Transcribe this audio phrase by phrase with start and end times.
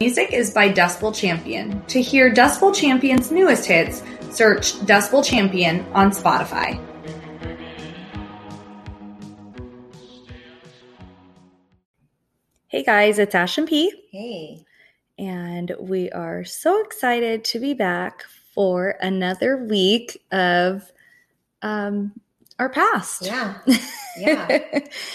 [0.00, 1.80] Music is by Dustbowl Champion.
[1.86, 6.80] To hear Dustbowl Champion's newest hits, search Dustbowl Champion on Spotify.
[12.66, 13.92] Hey guys, it's Ash and P.
[14.10, 14.64] Hey.
[15.16, 20.90] And we are so excited to be back for another week of
[21.62, 22.12] um,
[22.58, 23.22] our past.
[23.24, 23.58] Yeah.
[24.16, 24.60] Yeah.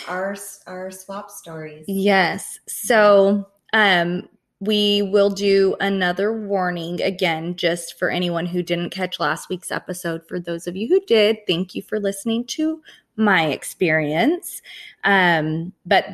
[0.10, 0.36] our
[0.68, 1.86] our swap stories.
[1.88, 2.60] Yes.
[2.68, 4.28] So, um
[4.60, 10.28] we will do another warning again just for anyone who didn't catch last week's episode.
[10.28, 12.82] For those of you who did, thank you for listening to
[13.16, 14.62] my experience.
[15.04, 16.06] Um but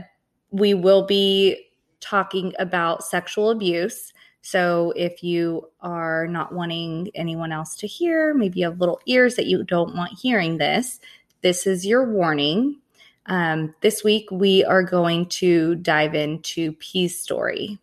[0.51, 1.65] we will be
[1.99, 4.13] talking about sexual abuse.
[4.41, 9.35] So if you are not wanting anyone else to hear, maybe you have little ears
[9.35, 10.99] that you don't want hearing this,
[11.41, 12.79] this is your warning.
[13.25, 17.79] Um, this week, we are going to dive into P's story.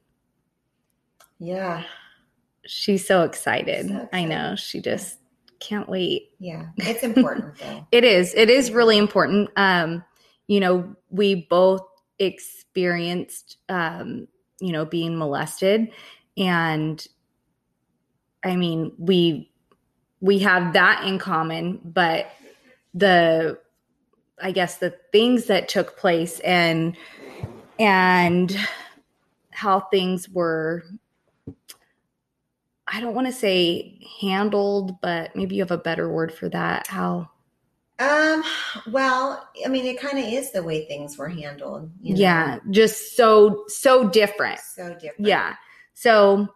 [1.43, 1.83] Yeah.
[2.65, 3.89] She's so excited.
[3.89, 4.55] So I know.
[4.55, 5.19] She just
[5.59, 6.31] can't wait.
[6.39, 6.67] Yeah.
[6.77, 7.85] It's important though.
[7.91, 8.33] It is.
[8.35, 9.51] It is really important.
[9.57, 10.05] Um,
[10.47, 11.83] you know, we both
[12.21, 14.29] experienced, um,
[14.61, 15.91] you know, being molested,
[16.37, 17.05] and
[18.45, 19.51] I mean, we
[20.21, 22.31] we have that in common, but
[22.95, 23.59] the
[24.41, 26.97] I guess the things that took place and
[27.81, 28.57] and
[29.51, 30.85] how things were
[32.87, 36.87] I don't want to say handled, but maybe you have a better word for that.
[36.89, 37.31] How
[37.99, 38.43] Um,
[38.91, 41.91] well, I mean it kind of is the way things were handled.
[42.01, 42.21] you know?
[42.21, 44.61] yeah, just so so different.
[44.61, 45.27] So different.
[45.29, 45.55] Yeah.
[45.95, 46.49] So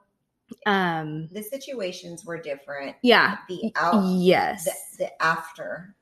[0.66, 2.97] um The situations were different.
[3.03, 3.39] yeah.
[3.49, 4.65] The out Yes.
[4.65, 5.94] the, the after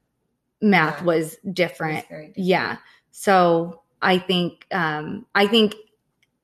[0.60, 1.04] Math yeah.
[1.04, 2.08] was was different.
[2.08, 2.38] very different.
[2.38, 2.76] Yeah.
[3.10, 5.74] So I think um I think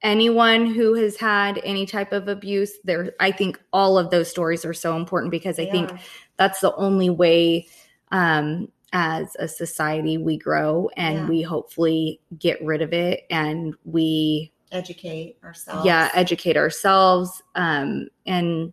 [0.02, 4.64] anyone who has had any type of abuse there I think all of those stories
[4.64, 5.90] are so important because I think
[6.36, 7.66] that's the only way
[8.10, 11.28] um as a society we grow and Yeah.
[11.28, 15.84] we hopefully get rid of it and we educate ourselves.
[15.84, 18.72] yeah educate ourselves um and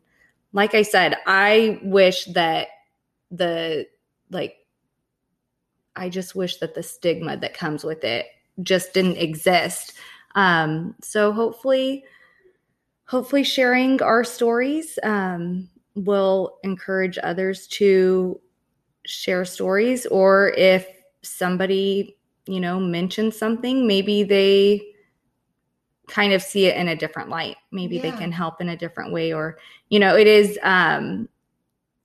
[0.53, 2.67] like i said i wish that
[3.31, 3.85] the
[4.31, 4.55] like
[5.95, 8.25] i just wish that the stigma that comes with it
[8.63, 9.93] just didn't exist
[10.37, 12.05] um so hopefully
[13.05, 18.39] hopefully sharing our stories um will encourage others to
[19.05, 20.87] share stories or if
[21.23, 22.15] somebody
[22.45, 24.81] you know mentions something maybe they
[26.07, 27.57] kind of see it in a different light.
[27.71, 29.57] Maybe they can help in a different way or
[29.89, 31.27] you know it is um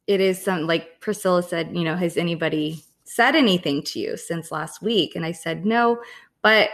[0.07, 4.51] it is some like priscilla said you know has anybody said anything to you since
[4.51, 5.15] last week?
[5.17, 6.03] And i said no
[6.43, 6.71] but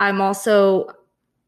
[0.00, 0.88] i'm also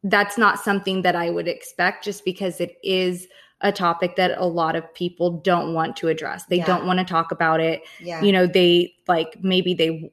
[0.03, 3.27] that's not something that i would expect just because it is
[3.61, 6.65] a topic that a lot of people don't want to address they Yeah.
[6.65, 8.21] don't want to talk about it Yeah.
[8.21, 10.11] you know they like maybe they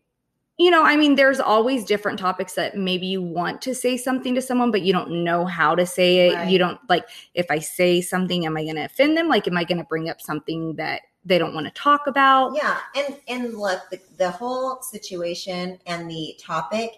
[0.58, 4.34] you know i mean there's always different topics that maybe you want to say something
[4.34, 6.50] to someone but you don't know how to say it Right.
[6.50, 9.56] you don't like if i say something am i going to offend them like am
[9.56, 13.16] i going to bring up something that they don't want to talk about Yeah, and
[13.28, 16.92] and look, the, the whole situation and the topic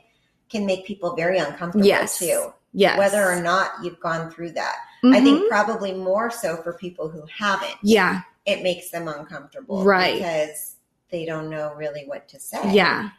[0.49, 2.19] can make people very uncomfortable Yes.
[2.19, 2.53] too.
[2.72, 5.25] Yes Whether or not you've gone through that, I Mhm.
[5.25, 7.76] think probably more so for people who haven't.
[7.82, 10.14] yeah It makes them uncomfortable, Right.
[10.14, 10.76] Because
[11.10, 12.72] they don't know really what to say.
[12.72, 13.10] yeah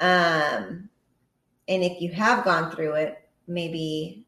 [0.00, 0.88] Um,
[1.68, 4.24] and if you have gone through it, maybe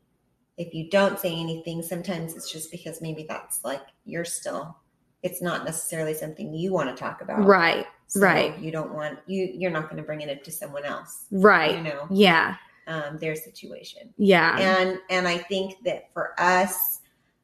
[0.56, 4.76] if you don't say anything, sometimes it's just because maybe that's like you're still.
[5.22, 7.44] It's not necessarily something you want to talk about.
[7.44, 8.56] right So Right.
[8.58, 9.50] You don't want you.
[9.52, 11.24] You're not going to bring it up to someone else.
[11.30, 12.56] right You know yeah
[12.86, 17.00] um, their situation, yeah and and I think that for us,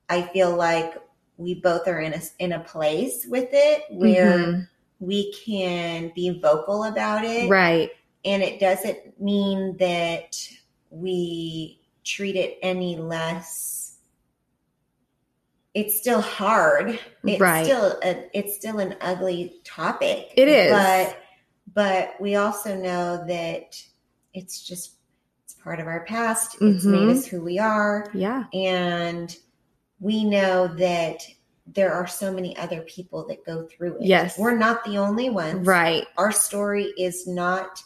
[0.09, 0.95] I feel like
[1.37, 4.69] we both are in a in a place with it where Mhm.
[5.01, 7.91] we can be vocal about it, right
[8.25, 10.39] and it doesn't mean that
[10.91, 13.99] we treat it any less.
[15.75, 16.99] It's still hard.
[17.25, 17.65] It's Right.
[17.65, 20.33] still a, it's still an ugly topic.
[20.37, 20.71] It is.
[20.71, 21.19] But
[21.75, 23.83] but we also know that
[24.35, 24.97] it's just
[25.63, 26.57] part of our past.
[26.61, 27.17] It's made Mhm.
[27.19, 29.37] us who we are yeah and
[30.01, 31.23] we know that
[31.67, 34.03] there are so many other people that go through it.
[34.07, 34.37] Yes.
[34.37, 35.65] We're not the only ones.
[35.67, 36.05] Right.
[36.19, 37.83] Our story is not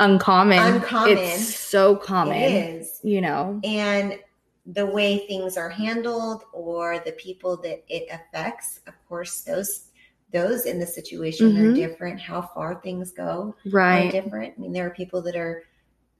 [0.00, 0.58] Uncommon.
[0.74, 1.18] Uncommon.
[1.18, 2.36] It's so common.
[2.36, 3.00] it is.
[3.02, 3.58] You know.
[3.64, 4.18] And
[4.66, 9.84] the way things are handled or the people that it affects, of course, those
[10.30, 11.74] those in the situation are Mhm.
[11.74, 12.20] different.
[12.20, 14.12] How far things go are Right.
[14.12, 14.52] different.
[14.58, 15.62] I mean, there are people that are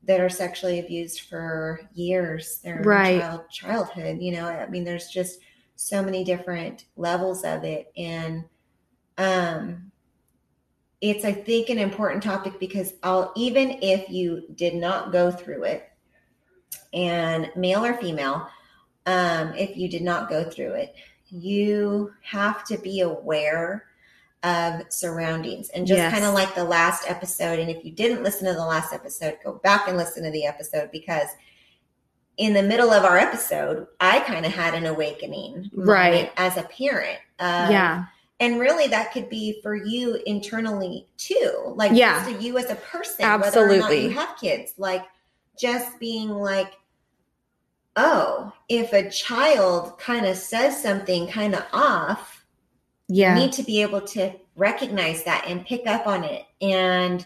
[0.08, 3.20] that are sexually abused for years, their Right.
[3.20, 4.16] child childhood.
[4.20, 5.40] You know, I mean, there's just
[5.76, 8.44] so many different levels of it, and
[9.18, 9.92] um,
[11.02, 15.64] it's I think an important topic because I'll even if you did not go through
[15.64, 15.90] it,
[16.94, 18.48] and male or female,
[19.04, 20.94] um, if you did not go through it,
[21.28, 23.84] you have to be aware
[24.44, 26.12] of surroundings and just Yes.
[26.12, 27.58] kind of like the last episode.
[27.58, 30.46] And if you didn't listen to the last episode, go back and listen to the
[30.46, 31.28] episode because
[32.36, 36.30] in the middle of our episode, I kind of had an awakening Right.
[36.36, 37.18] as a parent.
[37.40, 38.04] Um, yeah.
[38.40, 42.24] and really that could be for you internally too like Yeah.
[42.24, 44.04] just to you as a person whether or not Absolutely.
[44.04, 45.04] you have kids like
[45.58, 46.72] just being like
[47.96, 52.37] oh if a child kind of says something kind of off
[53.08, 53.34] Yeah.
[53.34, 57.24] you need to be able to recognize that and pick up on it and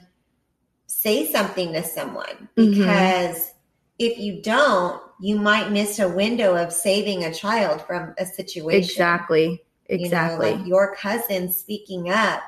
[0.86, 2.78] say something to someone Mhm.
[2.78, 3.52] because
[3.98, 8.90] if you don't you might miss a window of saving a child from a situation
[8.90, 9.62] exactly.
[9.86, 10.50] Exactly.
[10.50, 12.40] you know, like your cousin speaking up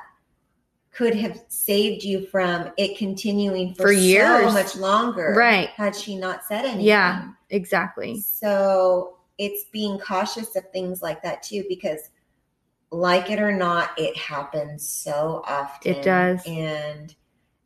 [0.91, 4.47] could have saved you from it continuing for, For years.
[4.47, 5.33] so much longer.
[5.37, 5.69] Right.
[5.69, 6.85] Had she not said anything.
[6.85, 7.29] Yeah.
[7.49, 8.19] exactly.
[8.21, 11.99] So it's being cautious of things like that too, because
[12.95, 15.91] like it or not, it happens so often.
[15.95, 16.41] It does.
[16.45, 17.13] And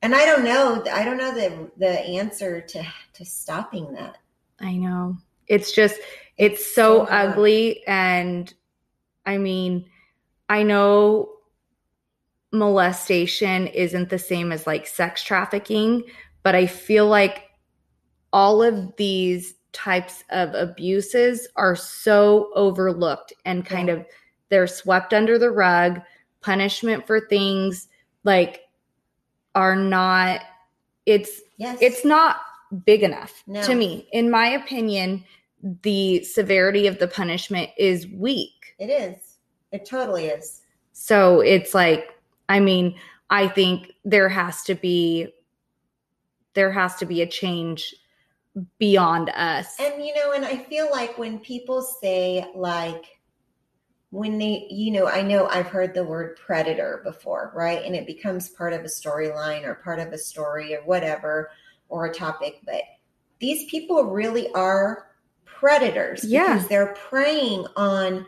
[0.02, 2.84] and I don't know, I don't know the the answer to
[3.14, 4.18] to stopping that.
[4.60, 5.18] I know.
[5.48, 6.00] It's just
[6.38, 7.32] it's so so hard.
[7.32, 8.54] ugly and
[9.26, 9.90] I mean,
[10.48, 11.30] I know
[12.52, 16.04] molestation isn't the same as like sex trafficking,
[16.44, 17.44] but I feel like
[18.34, 23.96] all of these types of abuses are so overlooked and kind Yeah.
[23.96, 24.06] of
[24.50, 26.02] they're swept under the rug.
[26.42, 27.88] Punishment for things
[28.24, 28.62] like
[29.56, 30.42] are not
[31.06, 31.78] it's Yes.
[31.82, 32.38] it's not
[32.86, 33.62] big enough No.
[33.64, 34.08] to me.
[34.14, 35.26] In my opinion,
[35.82, 38.76] the severity of the punishment is weak.
[38.80, 39.38] it is.
[39.72, 40.62] It totally is.
[40.94, 42.14] So it's like,
[42.48, 42.96] I mean,
[43.30, 45.34] I think there has to be
[46.54, 47.94] there has to be a change
[48.80, 49.80] beyond us.
[49.80, 53.19] And you know, and I feel like when people say like
[54.12, 57.84] when they, you know, I know I've heard the word predator before, right?
[57.86, 61.52] And it becomes part of a storyline or part of a story or whatever
[61.90, 62.82] or a topic, but
[63.40, 65.10] these people really are
[65.46, 66.54] predators Yeah.
[66.56, 68.26] because they're preying on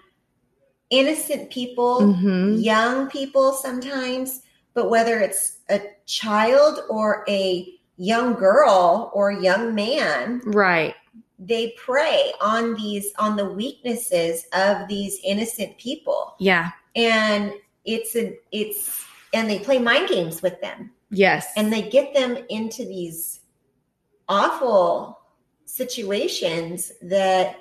[0.89, 2.63] innocent people, Mhm.
[2.63, 4.41] young people sometimes,
[4.73, 10.95] but whether it's a child or a young girl or young man, Right.
[11.43, 16.69] They prey on these on the weaknesses of these innocent people Yeah.
[16.95, 17.51] and
[17.83, 19.03] it's a it's
[19.33, 21.47] and they play mind games with them Yes.
[21.57, 23.39] and they get them into these
[24.29, 25.19] awful
[25.65, 27.57] situations that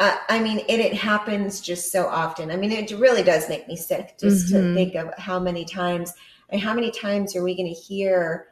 [0.00, 2.52] uh, I mean, and it happens just so often.
[2.52, 4.50] I mean, it really does make me sick just Mhm.
[4.50, 6.12] to think of how many times
[6.50, 8.46] and how many times are we going to hear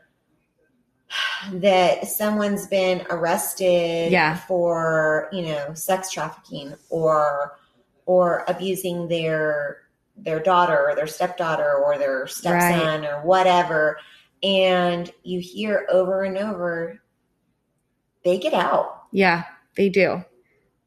[1.52, 4.36] that someone's been arrested Yeah.
[4.36, 7.56] for, you know, sex trafficking or
[8.06, 9.78] or abusing their
[10.16, 13.98] their daughter or their stepdaughter or their stepson or whatever
[14.42, 17.00] and you hear over and over
[18.24, 19.44] they get out Yeah,
[19.76, 20.24] they do.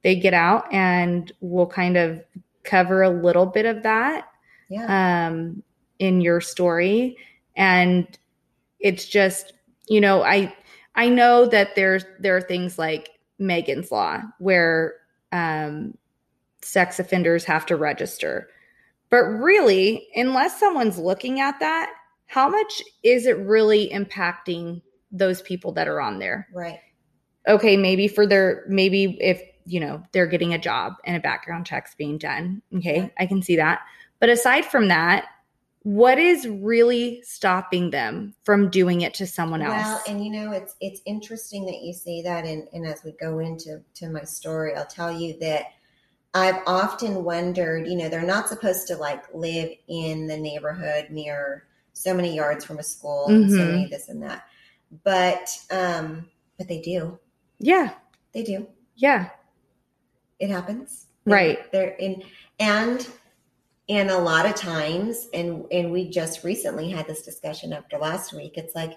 [0.04, 2.24] They get out and we'll kind of
[2.64, 4.30] cover a little bit of that
[4.70, 5.62] yeah um,
[6.00, 7.18] in your story.
[7.56, 8.08] And
[8.80, 9.54] it's just,
[9.90, 10.56] you know, I
[10.96, 14.96] I know that there's there are things like Megan's Law where
[15.32, 15.98] um,
[16.62, 18.50] sex offenders have to register.
[19.10, 21.92] But really, unless someone's looking at that,
[22.28, 24.82] how much is it really impacting
[25.12, 26.48] those people that are on there?
[26.54, 26.80] right
[27.50, 31.66] okay, maybe for their maybe if you know they're getting a job and a background
[31.66, 32.62] check's being done.
[32.78, 33.82] Okay, I can see that.
[34.20, 35.26] But aside from that,
[35.84, 39.76] what is really stopping them from doing it to someone else?
[39.76, 43.14] Well, and you know, it's it's interesting that you say that, and and as we
[43.14, 45.68] go into to my story, I'll tell you that
[46.34, 47.88] I've often wondered.
[47.88, 52.66] You know, they're not supposed to like live in the neighborhood near so many yards
[52.66, 54.48] from a school, and so many this and that,
[55.04, 57.18] but um, but they do,
[57.60, 57.94] yeah,
[58.34, 58.68] they do.
[58.96, 59.30] yeah,
[60.40, 61.08] It happens.
[61.26, 61.72] Right.
[61.72, 62.24] They're in
[62.60, 63.08] and
[63.90, 68.34] and a lot of times, and and we just recently had this discussion after last
[68.34, 68.54] week.
[68.56, 68.94] It's like,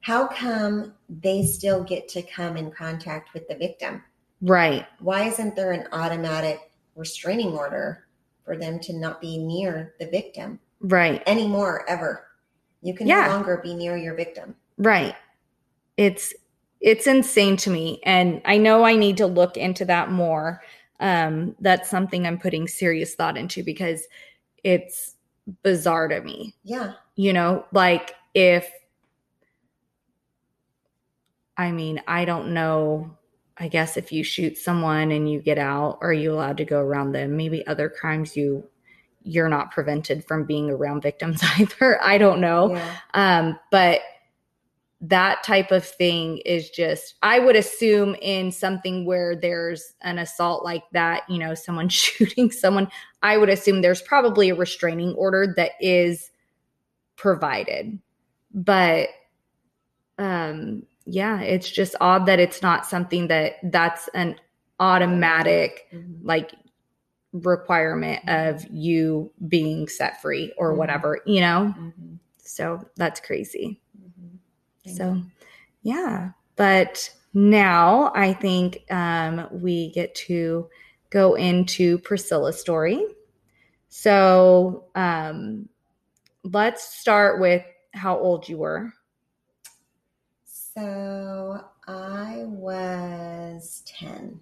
[0.00, 4.02] how come they still get to come in contact with the victim?
[4.40, 4.86] Right.
[5.00, 8.06] Why isn't there an automatic restraining order
[8.44, 11.22] for them to not be near the victim Right.
[11.26, 12.26] anymore ever?
[12.80, 13.26] You can Yeah.
[13.26, 14.56] no longer be near your victim.
[14.78, 15.14] Right.
[15.96, 16.32] It's
[16.80, 20.62] it's insane to me and I know I need to look into that more.
[21.00, 24.06] Um that's something I'm putting serious thought into because
[24.62, 25.16] it's
[25.62, 26.54] bizarre to me.
[26.64, 26.92] Yeah.
[27.16, 28.70] You know, like if
[31.56, 33.16] I mean, I don't know.
[33.58, 36.80] I guess if you shoot someone and you get out, are you allowed to go
[36.80, 37.36] around them?
[37.36, 38.64] Maybe other crimes you
[39.22, 42.02] you're not prevented from being around victims either.
[42.02, 42.74] I don't know.
[42.74, 42.96] Yeah.
[43.12, 44.00] Um, but
[45.02, 50.62] that type of thing is just, I would assume in something where there's an assault
[50.64, 52.88] like that, you know, someone shooting someone,
[53.22, 56.30] I would assume there's probably a restraining order that is
[57.16, 57.98] provided.
[58.52, 59.08] But
[60.18, 64.36] um, yeah, it's just odd that it's not something that that's an
[64.78, 66.18] automatic Mhm.
[66.22, 66.52] like
[67.32, 70.76] requirement of you being set free or Mhm.
[70.76, 71.74] whatever, you know?
[71.78, 72.18] Mhm.
[72.38, 73.80] So that's crazy.
[74.96, 75.22] So,
[75.82, 76.30] yeah.
[76.56, 80.68] But now I think um, we get to
[81.10, 83.04] go into Priscilla's story.
[83.88, 85.68] So, um,
[86.44, 88.92] let's start with how old you were.
[90.44, 94.40] So I was 10.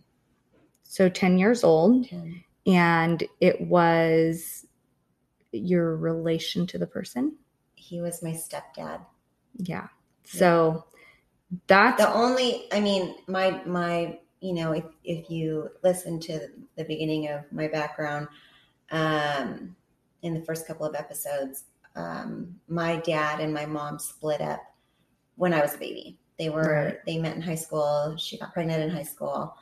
[0.84, 2.08] So, 10 years old.
[2.08, 2.44] 10.
[2.66, 4.66] And it was
[5.52, 7.36] your relation to the person.
[7.74, 9.00] He was my stepdad.
[9.56, 9.88] Yeah.
[10.30, 10.84] So,
[11.66, 16.84] that's The only, I mean, my, my, you know, if, if you listen to the
[16.84, 18.28] beginning of my background,
[18.90, 19.74] um,
[20.22, 21.64] in the first couple of episodes,
[21.96, 24.60] um, my dad and my mom split up
[25.36, 26.18] when I was a baby.
[26.38, 26.98] They were, Right.
[27.06, 28.16] they met in high school.
[28.18, 29.54] She got pregnant in high school.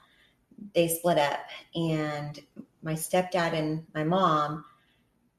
[0.74, 1.40] They split up
[1.74, 2.40] and
[2.82, 4.64] my stepdad and my mom,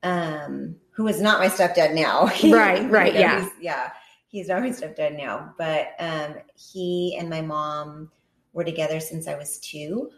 [0.04, 2.26] um, who is not my stepdad now.
[2.52, 3.50] Right, right, You know, yeah.
[3.60, 3.90] yeah.
[4.28, 8.12] He's not my stepdad now, but, um, he and my mom
[8.54, 10.12] were together since I was two.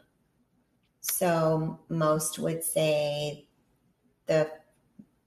[1.02, 3.48] So most would say
[4.26, 4.52] the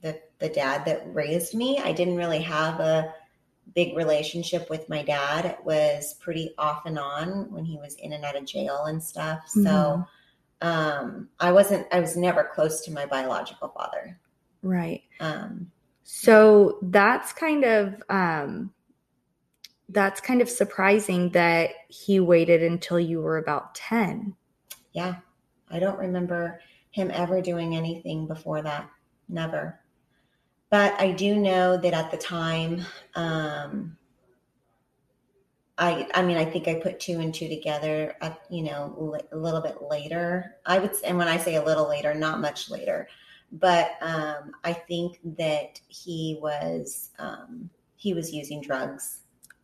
[0.01, 1.79] the the dad that raised me.
[1.79, 3.15] I didn't really have a
[3.75, 5.45] big relationship with my dad.
[5.47, 9.03] It was pretty off and on when he was in and out of jail and
[9.03, 9.49] stuff.
[9.49, 10.05] So
[10.61, 14.19] um I wasn't I was never close to my biological father.
[14.63, 15.03] right.
[15.21, 15.71] Um
[16.05, 18.73] So that's kind of um
[19.89, 24.35] that's kind of surprising that he waited until you were about 10.
[24.93, 25.17] yeah.
[25.71, 28.89] I don't remember him ever doing anything before that.
[29.29, 29.81] Never.
[30.71, 32.83] But I do know that at the time,
[33.15, 33.97] um,
[35.79, 38.15] I, I mean, I think I put two and two together,
[38.51, 40.57] you know, a little bit later.
[40.67, 43.09] I would, and when I say a little later, not much later,
[43.53, 49.21] but um, I think that he was, um, he was using drugs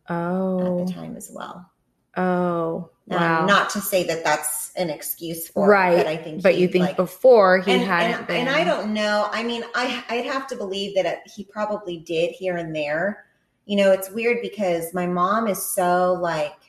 [0.07, 0.85] Oh, at Oh.
[0.85, 1.69] the time as well.
[2.17, 2.89] Oh.
[3.11, 3.45] Um, Wow.
[3.45, 6.67] not to say that that's an excuse for Right, it, but I think, but you
[6.67, 9.27] think like, before he and, hadn't and, been and I don't know.
[9.31, 13.25] I mean, I I'd have to believe that it, he probably did here and there.
[13.65, 16.68] You know, it's weird because my mom is so like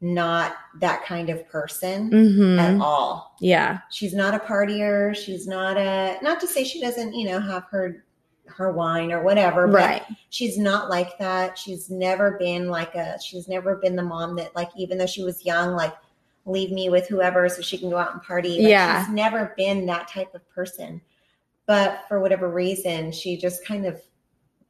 [0.00, 2.58] not that kind of person Mhm.
[2.60, 3.34] at all.
[3.40, 3.78] Yeah.
[3.90, 5.14] She's not a partier.
[5.14, 8.04] She's not a not to say she doesn't, you know, have her
[8.46, 10.02] her wine or whatever, but Right.
[10.30, 11.58] she's not like that.
[11.58, 15.22] She's never been like a she's never been the mom that like even though she
[15.24, 15.94] was young, like
[16.46, 18.50] leave me with whoever so she can go out and party.
[18.50, 19.04] Like, Yeah.
[19.04, 21.00] She's never been that type of person.
[21.66, 24.00] But for whatever reason, she just kind of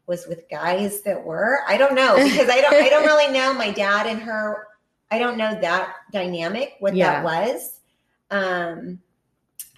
[0.06, 1.61] was with guys that were.
[1.68, 4.67] I don't know because I don't I don't really know my dad and her
[5.10, 7.22] I don't know that dynamic, what Yeah.
[7.22, 7.80] that was.
[8.30, 9.00] Um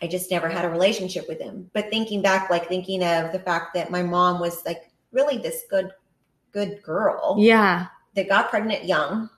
[0.02, 1.70] I just never had a relationship with him.
[1.74, 5.64] But thinking back, like thinking of the fact that my mom was like really this
[5.68, 5.92] good,
[6.52, 7.86] good girl Yeah.
[8.14, 9.28] that got pregnant young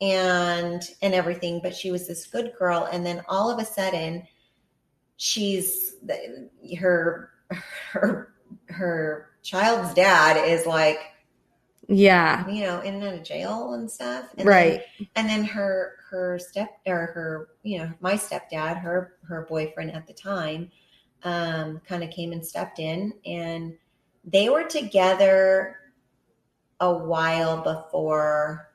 [0.00, 2.88] and and everything, but she was this good girl.
[2.92, 4.26] And then all of a sudden
[5.16, 5.96] she's
[6.78, 7.30] her
[7.92, 8.34] her
[8.68, 11.00] her child's dad is like,
[11.88, 12.46] Yeah.
[12.48, 14.30] you know, in and out of jail and stuff.
[14.30, 14.82] And then- Right.
[15.16, 20.06] and then her her step or her you know my stepdad her her boyfriend at
[20.06, 20.70] the time
[21.24, 23.76] um kind of came and stepped in and
[24.24, 25.76] they were together
[26.78, 28.70] a while before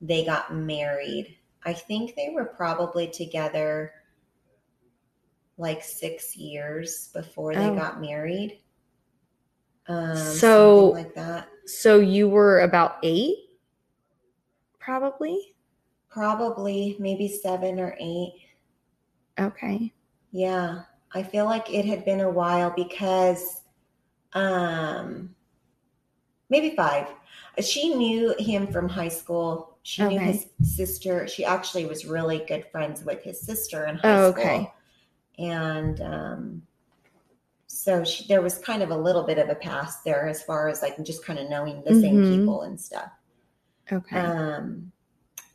[0.00, 3.92] they got married i think they were probably together
[5.56, 7.74] like six years before they Oh.
[7.74, 8.60] got married.
[9.88, 11.48] Um, So- like that.
[11.68, 13.50] So you were about eight,
[14.78, 15.54] probably.
[16.08, 18.46] Probably maybe seven or eight.
[19.38, 19.92] Okay.
[20.32, 20.82] Yeah,
[21.14, 23.62] I feel like it had been a while because,
[24.32, 25.34] um,
[26.48, 27.08] maybe five.
[27.60, 29.76] She knew him from high school.
[29.82, 31.28] She knew his sister.
[31.28, 34.42] She actually was really good friends with his sister in high Oh, school.
[34.42, 34.72] okay.
[35.38, 36.62] And um,
[37.88, 40.68] so she, there was kind of a little bit of a past there as far
[40.68, 42.36] as like just kind of knowing the same Mhm.
[42.38, 43.10] people and stuff.
[43.90, 44.18] Okay.
[44.18, 44.92] Um,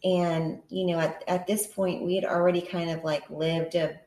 [0.03, 3.99] and you know, at, at this point, we had already kind of like lived a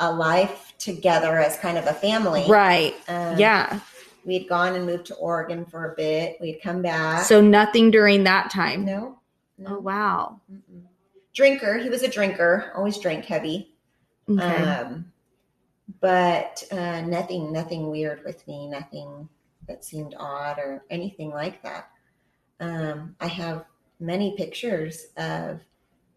[0.00, 2.44] a life together as kind of a family.
[2.48, 2.94] right.
[3.06, 3.80] Um, yeah.
[4.24, 6.38] We had gone and moved to Oregon for a bit.
[6.40, 7.24] We'd come back.
[7.26, 8.86] So nothing during that time.
[8.86, 9.18] no,
[9.58, 9.76] no.
[9.76, 10.40] Oh wow.
[10.50, 10.84] Mm-mm.
[11.34, 11.76] Drinker.
[11.76, 12.72] He was a drinker.
[12.74, 13.74] Always drank heavy.
[14.30, 14.42] Okay.
[14.42, 15.11] Um,
[16.00, 18.68] but uh, nothing, nothing weird with me.
[18.68, 19.28] Nothing
[19.68, 21.90] that seemed odd or anything like that.
[22.60, 23.64] Um, I have
[24.00, 25.60] many pictures of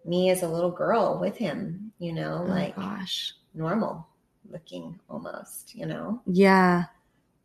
[0.03, 1.91] me as a little girl with him.
[1.99, 3.33] You know, oh like gosh.
[3.53, 4.07] normal
[4.49, 5.75] looking almost.
[5.75, 6.21] You know.
[6.25, 6.83] Yeah.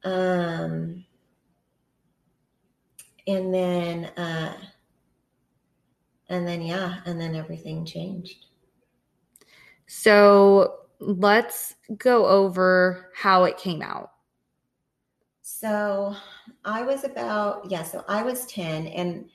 [0.05, 1.05] Um,
[3.27, 4.57] and then, uh,
[6.29, 8.47] and then, yeah, and then everything changed.
[9.87, 14.11] So let's go over how it came out.
[15.43, 16.15] So
[16.65, 19.29] I was about, yeah, so I was 10 and,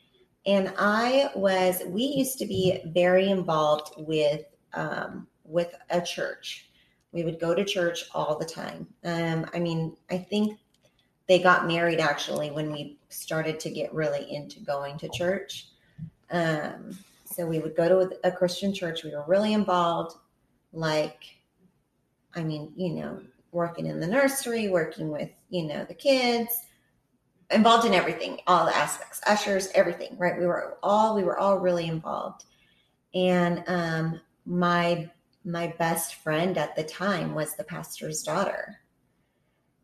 [0.46, 4.44] and I was, we used to be very involved with,
[4.74, 6.70] um, with a church.
[7.12, 8.88] We would go to church all the time.
[9.04, 10.60] Um, I mean, I think
[11.28, 15.70] they got married actually when we started to get really into going to church.
[16.30, 19.04] Um, so we would go to a Christian church.
[19.04, 20.18] We were really involved,
[20.74, 21.24] like,
[22.36, 26.52] I mean, you know, working in the nursery, working with, you know, the kids,
[27.52, 30.38] involved in everything, all the aspects, ushers, everything, right?
[30.38, 32.46] We were all, we were all really involved.
[33.14, 35.10] And um, my
[35.46, 38.80] my best friend at the time was the pastor's daughter.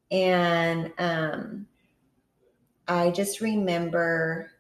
[0.10, 1.68] And um,
[2.88, 4.52] I just remember,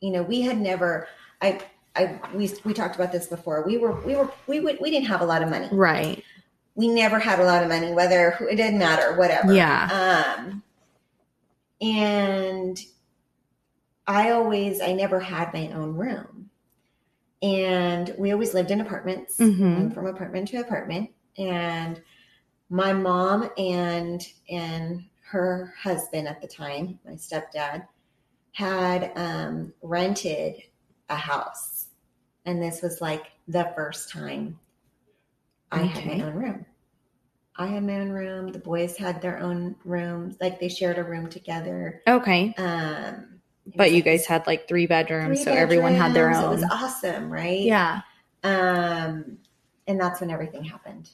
[0.00, 1.06] you know, we had never,
[1.40, 1.60] I,
[1.94, 3.64] I, we, we talked about this before.
[3.64, 5.68] We were, we were, we would, we didn't have a lot of money.
[5.70, 6.24] Right.
[6.78, 9.52] We never had a lot of money, whether it didn't matter, whatever.
[9.52, 10.36] Yeah.
[10.38, 10.62] Um,
[11.80, 12.80] and
[14.06, 16.50] I always, I never had my own room.
[17.42, 19.92] And we always lived in apartments, Mhm.
[19.92, 21.10] from apartment to apartment.
[21.36, 22.00] And
[22.70, 27.86] my mom and and her husband at the time, my stepdad,
[28.52, 30.62] had um, rented
[31.08, 31.88] a house,
[32.44, 34.58] and this was like the first time
[35.70, 36.66] I had my own room.
[37.56, 38.52] I had my own room.
[38.52, 42.02] The boys had their own rooms, like they shared a room together.
[42.06, 42.54] Okay.
[42.56, 43.40] Um,
[43.76, 46.44] But you guys had like three bedrooms, three so everyone had their own.
[46.44, 47.60] It was awesome, right?
[47.60, 48.00] yeah.
[48.44, 49.38] Um,
[49.88, 51.10] and that's when everything happened.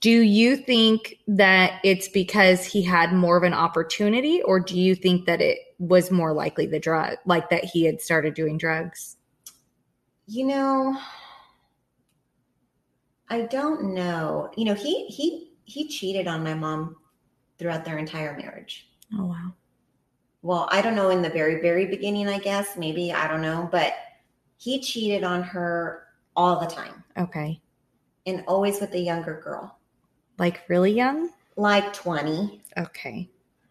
[0.00, 4.94] Do you think that it's because he had more of an opportunity, or do you
[4.94, 9.16] think that it was more likely the drug, like that he had started doing drugs?
[10.26, 10.98] You know,
[13.30, 14.50] I don't know.
[14.56, 16.96] You know, he he he cheated on my mom
[17.58, 18.88] throughout their entire marriage.
[19.16, 19.52] Oh wow.
[20.42, 23.68] Well, I don't know in the very very beginning, I guess, maybe, I don't know,
[23.70, 23.94] but
[24.56, 26.04] he cheated on her
[26.36, 27.60] all the time Okay.
[28.26, 29.78] and always with a younger girl,
[30.38, 31.30] Like really young?
[31.56, 32.62] like 20.
[32.78, 33.28] Okay.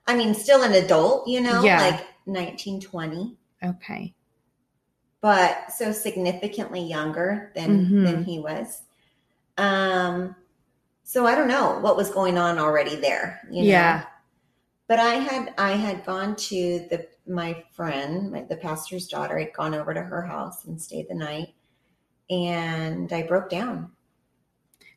[0.08, 1.80] I mean, still an adult, you know, Yeah.
[1.80, 3.38] like 19, 20.
[3.64, 4.14] Okay.
[5.22, 8.04] but so significantly younger than Mhm.
[8.06, 8.84] than he was.
[9.60, 10.36] Um,
[11.04, 13.42] so I don't know what was going on already there.
[13.52, 13.70] You know?
[13.70, 14.06] Yeah.
[14.88, 19.54] But I had I had gone to the my friend, my, the pastor's daughter, had
[19.54, 21.50] gone over to her house and stayed the night,
[22.30, 23.92] and I broke down.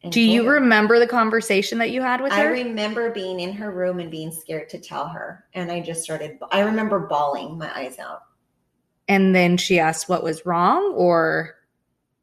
[0.08, 0.54] Do you her.
[0.54, 2.38] remember the conversation that you had with her?
[2.38, 6.02] I remember being in her room and being scared to tell her, and I just
[6.02, 6.38] started.
[6.50, 8.22] I remember bawling my eyes out.
[9.08, 11.54] and then she asked what was wrong, or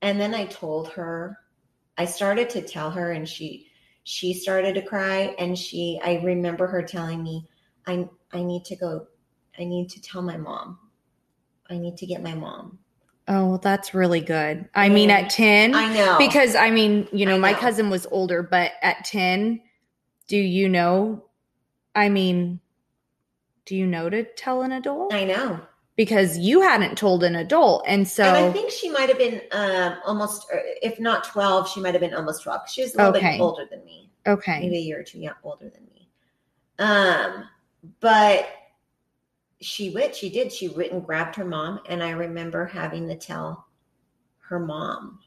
[0.01, 1.37] and then i told her
[1.99, 3.67] i started to tell her and she
[4.03, 7.45] she started to cry and she i remember her telling me
[7.85, 9.05] i i need to go
[9.59, 10.79] i need to tell my mom
[11.69, 12.79] i need to get my mom
[13.27, 14.67] oh, well, that's really good.
[14.73, 18.07] I mean, at ten, i know because I mean, you know, I my cousin was
[18.09, 19.61] older, but at 10,
[20.27, 21.25] do you know?
[21.93, 22.59] I mean,
[23.65, 25.13] do you know to tell an adult?
[25.13, 25.61] i know
[25.99, 27.83] Because you hadn't told an adult.
[27.85, 31.67] And so, and i think she might have been um almost uh, if not 12
[31.69, 33.31] she might have been almost 12 she was a little Okay.
[33.33, 34.61] bit older than me Okay.
[34.61, 36.07] maybe a year or two yeah, older than me.
[36.79, 37.43] Um,
[37.99, 38.47] but
[39.59, 43.15] she went, she did, she went and grabbed her mom, and I remember having to
[43.17, 43.67] tell
[44.47, 45.19] her mom.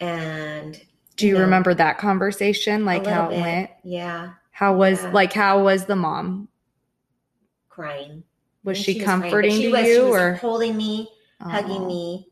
[0.00, 0.80] And
[1.16, 2.86] Do you know, remember that conversation?
[2.86, 3.70] Like how it bit, went?
[3.84, 5.10] Yeah, How was Yeah.
[5.12, 6.48] like how was the mom?
[7.68, 8.24] crying.
[8.64, 11.08] Was she, was comforting she to was, she you was or holding me,
[11.40, 12.28] hugging me,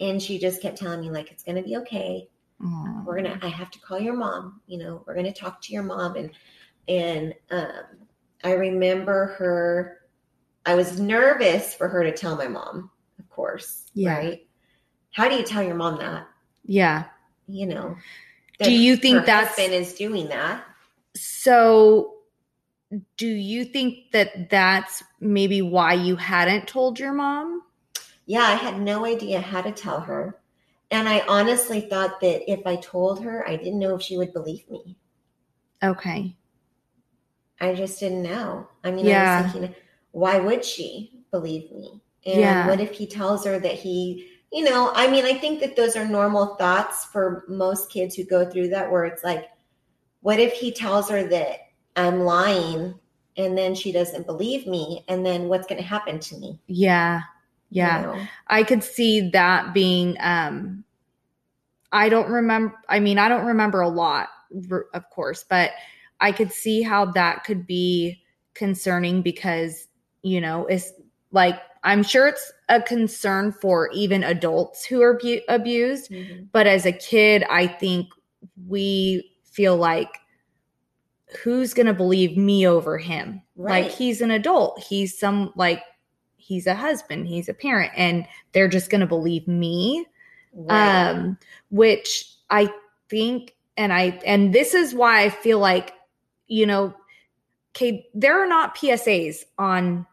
[0.00, 2.28] and she just kept telling me like it's gonna be okay.
[2.60, 3.02] Aw.
[3.06, 5.84] we're gonna i have to call your mom you know we're gonna talk to your
[5.84, 6.30] mom and
[6.88, 7.84] and um
[8.42, 10.00] i remember her
[10.66, 14.16] i was nervous for her to tell my mom of course Yeah.
[14.18, 14.46] right
[15.12, 16.26] how do you tell your mom that
[16.64, 17.04] Yeah.
[17.46, 17.94] you know
[18.60, 20.64] Do you think her that's- husband is doing that
[21.14, 22.14] So
[23.16, 27.62] do you think that that's maybe why you hadn't told your mom?
[28.26, 30.40] yeah i had no idea how to tell her
[30.90, 34.32] and i honestly thought that if i told her i didn't know if she would
[34.32, 34.96] believe me
[35.82, 36.36] Okay.
[37.60, 38.68] I just didn't know.
[38.84, 39.36] I mean, Yeah.
[39.36, 39.74] I was thinking,
[40.12, 42.02] why would she believe me?
[42.26, 42.66] And Yeah.
[42.68, 45.96] what if he tells her that he, you know, I mean, I think that those
[45.96, 49.46] are normal thoughts for most kids who go through that, where it's like,
[50.20, 51.58] what if he tells her that
[51.98, 52.94] I'm lying
[53.36, 55.04] and then she doesn't believe me?
[55.08, 56.60] And then what's going to happen to me?
[56.66, 57.22] Yeah.
[57.70, 58.02] you Yeah.
[58.02, 58.26] know?
[58.46, 60.84] I could see that being um
[61.92, 64.28] I don't remember I mean I don't remember a lot
[64.94, 65.72] of course but
[66.20, 68.22] I could see how that could be
[68.54, 69.88] concerning because
[70.22, 70.92] you know it's
[71.32, 76.12] like I'm sure it's a concern for even adults who are abu- abused
[76.52, 78.08] but as a kid I think
[78.66, 80.10] we feel like
[81.42, 83.42] who's going to believe me over him?
[83.56, 84.80] Like he's an adult.
[84.80, 85.82] He's some like
[86.36, 90.06] he's a husband he's a parent and they're just going to believe me.
[90.54, 91.10] Right.
[91.10, 91.38] um
[91.70, 92.72] which i
[93.10, 95.92] think and i and this is why i feel like
[96.46, 96.94] you know
[97.76, 100.06] okay there are not psas on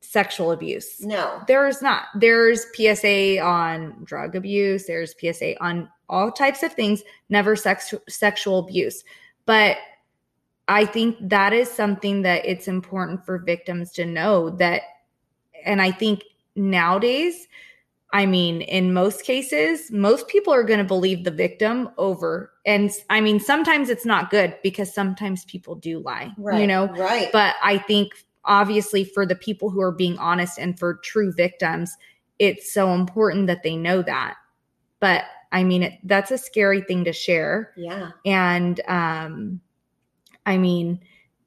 [0.00, 1.00] sexual abuse.
[1.00, 1.40] No.
[1.46, 2.04] there's not.
[2.14, 4.86] There's psa on drug abuse.
[4.86, 7.02] There's psa on all types of things.
[7.28, 9.04] Never sex sexual abuse.
[9.46, 9.76] But
[10.68, 14.82] i think that is something that it's important for victims to know that
[15.64, 16.22] and i think
[16.56, 17.46] nowadays
[18.12, 22.90] i mean in most cases most people are going to believe the victim over and
[23.10, 26.60] i mean sometimes it's not good because sometimes people do lie Right.
[26.60, 27.30] you know Right.
[27.32, 28.12] but I think
[28.44, 31.96] obviously for the people who are being honest and for true victims,
[32.40, 34.34] it's so important that they know that.
[34.98, 35.22] But
[35.52, 37.72] I mean, it, that's a scary thing to share.
[37.76, 38.10] yeah.
[38.26, 39.60] And um,
[40.46, 41.00] I mean,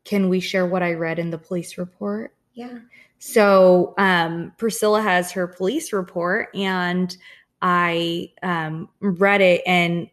[0.03, 2.33] can we share what I read in the police report?
[2.53, 2.79] Yeah.
[3.19, 7.15] So um, Priscilla has her police report, and
[7.61, 10.07] I um, read it, and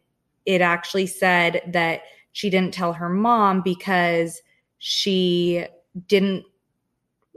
[0.45, 4.41] it actually said that she didn't tell her mom because
[4.79, 5.65] she
[6.07, 6.43] didn't.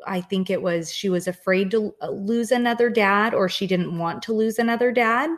[0.06, 4.22] I think it was she was afraid to lose another dad, or she didn't want
[4.22, 5.30] to lose another dad.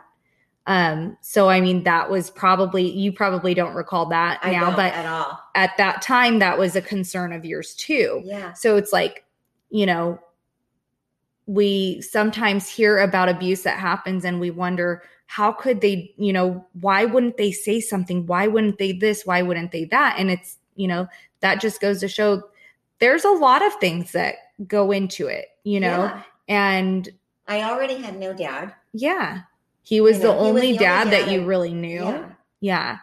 [0.67, 4.93] Um, so I mean, that was probably you probably don't recall that I now, but
[4.93, 5.39] at all.
[5.55, 8.21] at that time, that was a concern of yours too.
[8.23, 8.53] Yeah.
[8.53, 9.25] So it's like,
[9.71, 10.19] you know,
[11.47, 16.65] we sometimes hear about abuse that happens and we wonder how could they, you know,
[16.79, 18.25] why wouldn't they say something?
[18.27, 19.25] Why wouldn't they this?
[19.25, 20.15] Why wouldn't they that?
[20.19, 21.07] And it's, you know,
[21.41, 22.43] that just goes to show
[22.99, 24.35] there's a lot of things that
[24.67, 26.23] go into it, you know, Yeah.
[26.47, 27.09] and
[27.47, 28.73] I already had no dad.
[28.93, 29.41] yeah,
[29.89, 32.03] he was You the he was only the only dad, that dad you really knew.
[32.03, 32.29] Yeah.
[32.59, 32.97] Yeah.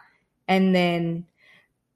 [0.47, 1.25] And then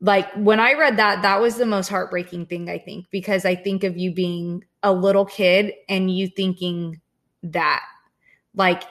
[0.02, 3.56] like when I read that, that was the most heartbreaking thing, I think, because I
[3.56, 7.00] think of you being a little kid and you thinking
[7.42, 7.84] that
[8.54, 8.84] like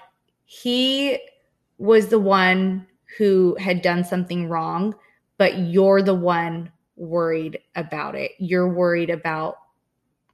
[0.46, 1.18] he
[1.76, 2.86] was the one
[3.18, 4.94] who had done something wrong,
[5.36, 8.32] but you're the one worried about it.
[8.38, 9.58] You're worried about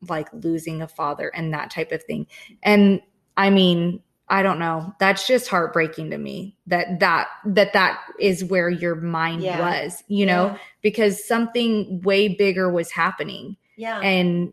[0.09, 2.29] like losing a father and that type of thing.
[2.63, 3.01] And
[3.37, 4.93] I mean, I don't know.
[4.99, 9.61] That's just heartbreaking to me that that that that is where your mind Yeah.
[9.61, 10.59] was, you know, Yeah.
[10.83, 13.57] because something way bigger was happening.
[13.77, 14.01] Yeah.
[14.01, 14.53] And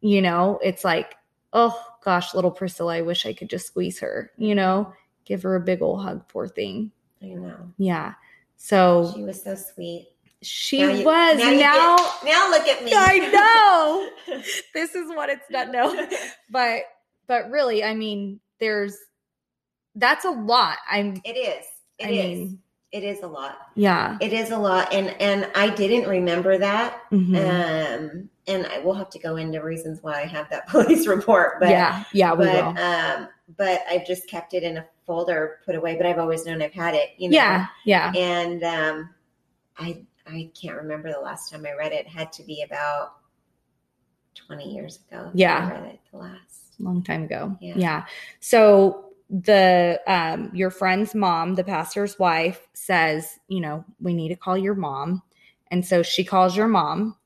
[0.00, 1.16] you know, it's like,
[1.52, 4.92] oh gosh, little Priscilla, I wish I could just squeeze her, you know,
[5.24, 6.92] give her a big old hug, poor thing.
[7.20, 7.72] I know.
[7.76, 8.14] Yeah.
[8.56, 10.08] So She was so sweet.
[10.42, 12.92] she Now you- was now now get- now look at me.
[12.94, 13.18] I
[14.28, 14.42] know.
[14.74, 15.72] this is what it's done.
[15.72, 16.06] No,
[16.50, 16.82] but
[17.26, 18.96] but really, I mean, there's
[19.98, 20.78] that's a lot.
[20.90, 21.20] I'm.
[21.24, 21.64] It is.
[21.98, 22.38] It I is.
[22.38, 22.58] mean,
[22.92, 23.58] It is a lot.
[23.74, 24.16] yeah.
[24.20, 27.02] It is a lot, and and I didn't remember that.
[27.12, 27.36] Mhm.
[27.36, 31.60] Um, and I will have to go into reasons why I have that police report.
[31.60, 32.82] But yeah, yeah, we but will.
[32.82, 35.96] um, but I've just kept it in a folder, put away.
[35.96, 37.10] But I've always known I've had it.
[37.18, 37.36] You know.
[37.36, 39.10] yeah, yeah, And um,
[39.78, 42.06] I I can't remember the last time I read it.
[42.06, 43.14] it had to be about
[44.34, 45.30] 20 years ago.
[45.34, 45.66] Yeah.
[45.68, 46.74] I read it the last.
[46.78, 47.56] long time ago.
[47.60, 47.74] Yeah.
[47.76, 48.04] Yeah.
[48.40, 54.36] So the um your friend's mom, the pastor's wife, says, you know, we need to
[54.36, 55.22] call your mom.
[55.70, 57.16] And so she calls your mom.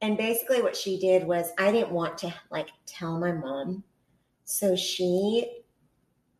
[0.00, 3.84] And basically what she did was I didn't want to like tell my mom.
[4.44, 5.62] So she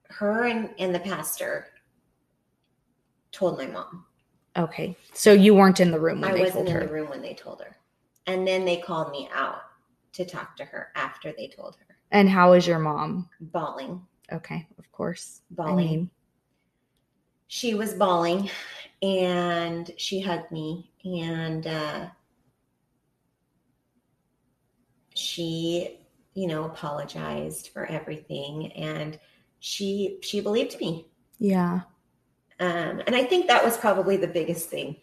[0.08, 1.66] her and, and the pastor
[3.32, 4.04] told my mom.
[4.56, 4.96] Okay.
[5.14, 6.86] So you weren't in the room when I they wasn't told in her.
[6.86, 7.76] the room when they told her.
[8.26, 9.62] And then they called me out
[10.14, 11.96] to talk to her after they told her.
[12.10, 13.28] And how is your mom?
[13.40, 14.02] Bawling.
[14.32, 15.42] Okay, of course.
[15.50, 15.72] Bawling.
[15.72, 16.10] I mean,
[17.48, 18.48] she was bawling
[19.02, 22.06] and she hugged me and uh,
[25.14, 25.98] she
[26.34, 29.18] you know apologized for everything and
[29.58, 31.06] she she believed me
[31.40, 31.80] yeah.
[32.60, 34.94] um, and i think that was probably the biggest thing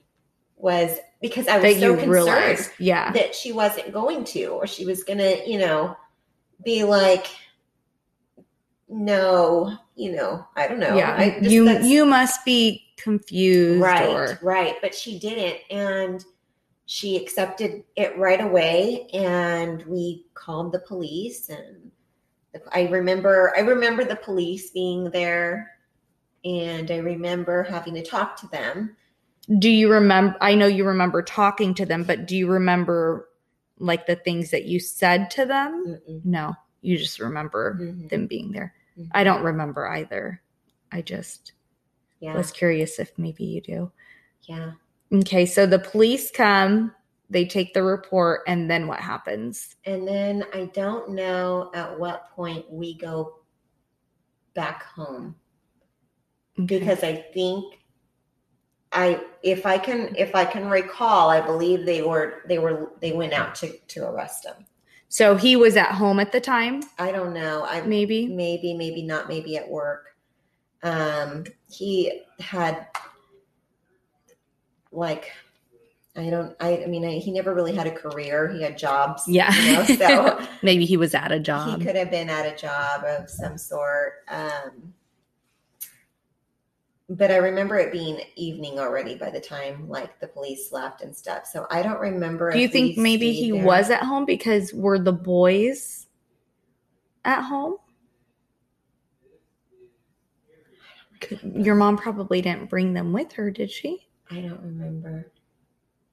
[0.56, 2.72] was because i was That so you concerned realized.
[2.80, 3.12] Yeah.
[3.12, 5.98] that she wasn't going to or she was gonna you know
[6.64, 7.28] be like
[8.90, 11.16] no you know i don't know yeah.
[11.18, 16.24] I just- you you must be confused right or right but she didn't and
[16.86, 21.92] she accepted it right away and we called the police and
[22.72, 25.72] i remember i remember the police being there
[26.46, 28.96] and i remember having to talk to them
[29.60, 33.30] do you remember I know you remember talking to them, but do you remember
[33.80, 36.00] like the things that you said to them?
[36.06, 36.26] Mm-mm.
[36.26, 36.54] No.
[36.82, 38.10] You just remember Mhm.
[38.10, 38.74] them being there.
[38.98, 39.08] Mhm.
[39.12, 40.42] I don't remember either.
[40.92, 41.54] I just
[42.20, 43.92] yeah was curious if maybe you do.
[44.44, 44.72] yeah
[45.14, 46.94] Okay, so the police come,
[47.30, 49.76] they take the report, and then what happens?
[49.86, 53.40] and then i don't know at what point we go
[54.54, 55.36] back home
[56.60, 56.80] Okay.
[56.80, 57.80] because I think
[58.92, 63.12] I if I can if I can recall, I believe they were they were they
[63.12, 64.66] went out to to arrest him.
[65.10, 67.64] So he was at home at the time, I don't know.
[67.64, 68.28] I maybe.
[68.28, 70.16] maybe maybe not maybe at work.
[70.84, 72.88] Um he had
[74.92, 75.32] like
[76.16, 78.50] I don't I, I mean I, he never really had a career.
[78.50, 79.24] He had jobs.
[79.28, 79.54] Yeah.
[79.56, 81.80] You know, so maybe he was at a job.
[81.80, 84.26] he could have been at a job of some sort.
[84.30, 84.94] Um,
[87.10, 91.16] but I remember it being evening already by the time like the police left and
[91.16, 91.46] stuff.
[91.46, 92.52] So I don't remember.
[92.52, 93.66] Do you think maybe he there.
[93.66, 96.08] was at home because were the boys
[97.24, 97.78] at home?
[101.42, 104.08] Your mom probably didn't bring them with her, did she?
[104.30, 105.32] I don't remember.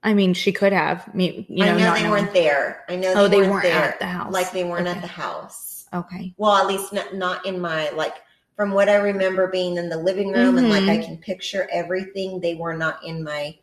[0.02, 1.08] I mean, she could have.
[1.14, 2.10] You know, I know they knowing.
[2.10, 2.84] weren't there.
[2.88, 3.12] I know.
[3.16, 3.82] Oh, they weren't, weren't there.
[3.84, 4.32] at the house.
[4.32, 4.96] Like they weren't Okay.
[4.96, 5.86] at the house.
[5.92, 6.34] Okay.
[6.36, 8.14] Well, at least not not in my like.
[8.56, 10.84] From what I remember being in the living room and like.
[10.84, 11.04] I mm-hmm.
[11.04, 13.58] can picture everything, they were not in my.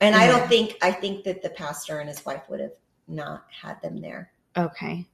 [0.00, 2.72] And I don't think I think that the pastor and his wife would have
[3.06, 4.32] not had them there.
[4.56, 5.06] Okay.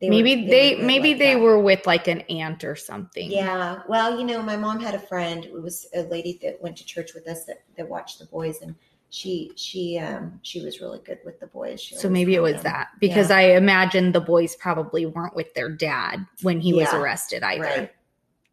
[0.00, 1.40] They maybe were- they, good maybe like they that.
[1.40, 3.30] were with like an aunt or something.
[3.30, 3.82] Yeah.
[3.88, 5.44] Well, you know, my mom had a friend.
[5.44, 8.62] It was a lady that went to church with us that, that watched the boys,
[8.62, 8.74] and
[9.10, 11.80] she she um she was really good with the boys.
[11.80, 13.36] She So maybe it was that because Yeah.
[13.36, 17.62] I imagine the boys probably weren't with their dad when he was arrested either.
[17.62, 17.92] Right.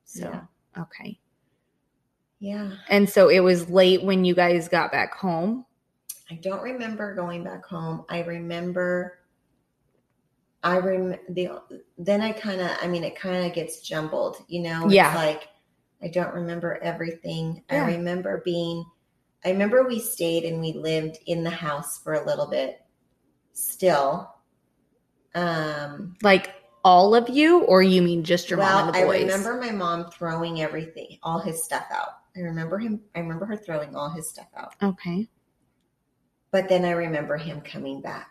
[0.05, 0.81] So Yeah.
[0.81, 1.19] okay.
[2.39, 2.71] Yeah.
[2.89, 5.65] And so it was late when you guys got back home.
[6.29, 8.05] I don't remember going back home.
[8.09, 9.19] I remember.
[10.63, 11.61] I rem the
[11.97, 14.89] then I kind of I mean it kind of gets jumbled, you know.
[14.89, 15.13] Yeah.
[15.15, 15.49] Like
[16.01, 17.61] I don't remember everything.
[17.69, 17.83] Yeah.
[17.83, 18.85] I remember being.
[19.45, 22.81] I remember we stayed and we lived in the house for a little bit.
[23.53, 24.33] Still.
[25.35, 26.15] Um.
[26.23, 29.21] Like all of you, or you mean just your well, mom and the boys?
[29.21, 32.19] I remember my mom throwing everything, all his stuff out.
[32.35, 33.01] I remember him.
[33.15, 34.75] I remember her throwing all his stuff out.
[34.83, 35.27] Okay.
[36.51, 38.29] But then I remember him coming back.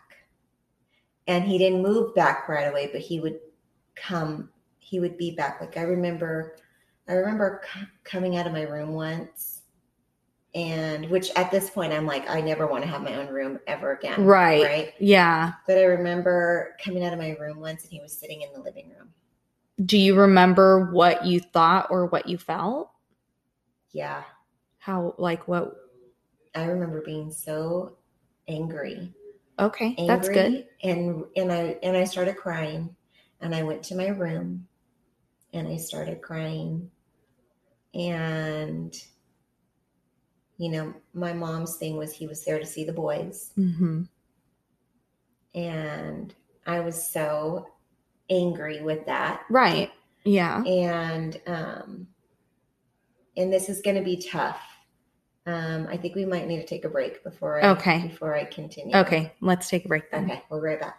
[1.27, 3.39] And he didn't move back right away, but he would
[3.95, 4.49] come,
[4.79, 5.59] he would be back.
[5.59, 6.57] Like I remember,
[7.07, 9.54] I remember c- coming out of my room once,
[10.55, 13.59] and which at this point I'm like, I never want to have my own room
[13.67, 14.23] ever again.
[14.23, 14.63] Right.
[14.63, 14.93] Right.
[14.99, 15.51] Yeah.
[15.67, 18.61] But I remember coming out of my room once and he was sitting in the
[18.61, 19.09] living room.
[19.85, 22.89] Do you remember what you thought or what you felt?
[23.91, 24.23] Yeah.
[24.79, 25.75] How like what?
[26.55, 27.97] I remember being so
[28.47, 29.13] angry
[29.59, 30.67] Okay, angry that's good.
[30.83, 32.93] and and i and i started crying
[33.41, 34.67] and i went to my room
[35.53, 36.91] and i started crying
[37.93, 38.95] and
[40.57, 44.03] you know my mom's thing was he was there to see the boys hmm
[45.53, 46.33] and
[46.65, 47.67] i was so
[48.29, 49.91] angry with that Right.
[50.23, 50.63] Yeah.
[50.63, 52.07] and um
[53.37, 54.61] and this is going to be tough
[55.47, 58.07] Um, I think we might need to take a break before I, Okay.
[58.07, 58.95] before I continue.
[58.97, 60.23] Okay, let's take a break then.
[60.25, 60.97] Okay, we'll be right back.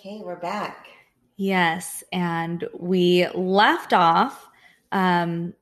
[0.00, 0.86] Okay, we're back.
[1.36, 4.48] Yes, and we left off.
[4.92, 5.52] Um,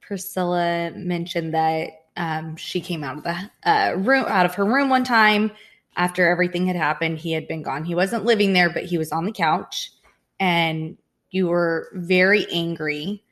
[0.00, 4.88] Priscilla mentioned that um, she came out of the uh, room, out of her room
[4.88, 5.50] one time
[5.96, 7.18] after everything had happened.
[7.18, 7.84] He had been gone.
[7.84, 9.90] He wasn't living there, but he was on the couch,
[10.38, 10.96] and
[11.30, 13.22] you were very angry,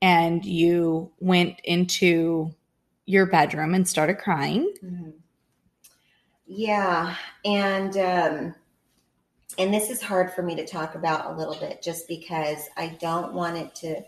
[0.00, 2.54] and you went into
[3.06, 4.72] your bedroom and started crying.
[4.84, 5.12] Mhm.
[6.46, 8.54] Yeah, and um,
[9.58, 12.96] and this is hard for me to talk about a little bit, just because I
[13.00, 14.02] don't want it to.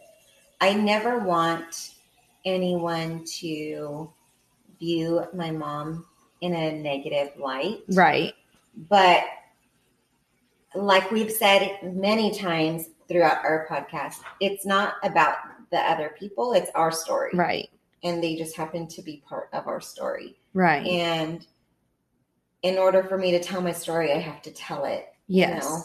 [0.61, 1.95] I never want
[2.45, 4.13] anyone to
[4.79, 6.07] view my mom
[6.41, 8.35] in a negative light, Right.
[8.89, 9.25] but
[10.75, 15.37] like we've said many times throughout our podcast, it's not about
[15.71, 17.71] the other people; it's our story, Right.
[18.03, 20.37] and they just happen to be part of our story.
[20.53, 20.87] Right.
[20.87, 21.47] And
[22.63, 25.14] in order for me to tell my story, I have to tell it.
[25.27, 25.65] You yes.
[25.65, 25.85] know?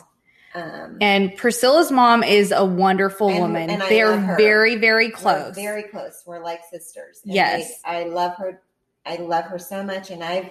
[0.61, 3.69] Um, And Priscilla's mom is a wonderful And- woman.
[3.69, 5.55] and They're very, very we're close.
[5.55, 6.23] very close.
[6.25, 7.21] We're like sisters.
[7.23, 7.71] And Yes.
[7.85, 8.61] I, I love her.
[9.05, 10.49] I love her so much, and I've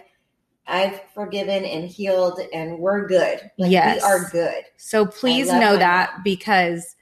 [0.71, 3.51] I've forgiven and healed, and we're good.
[3.59, 3.97] Like Yes.
[3.97, 4.65] we are good.
[4.77, 6.23] so please know that mom.
[6.25, 6.95] because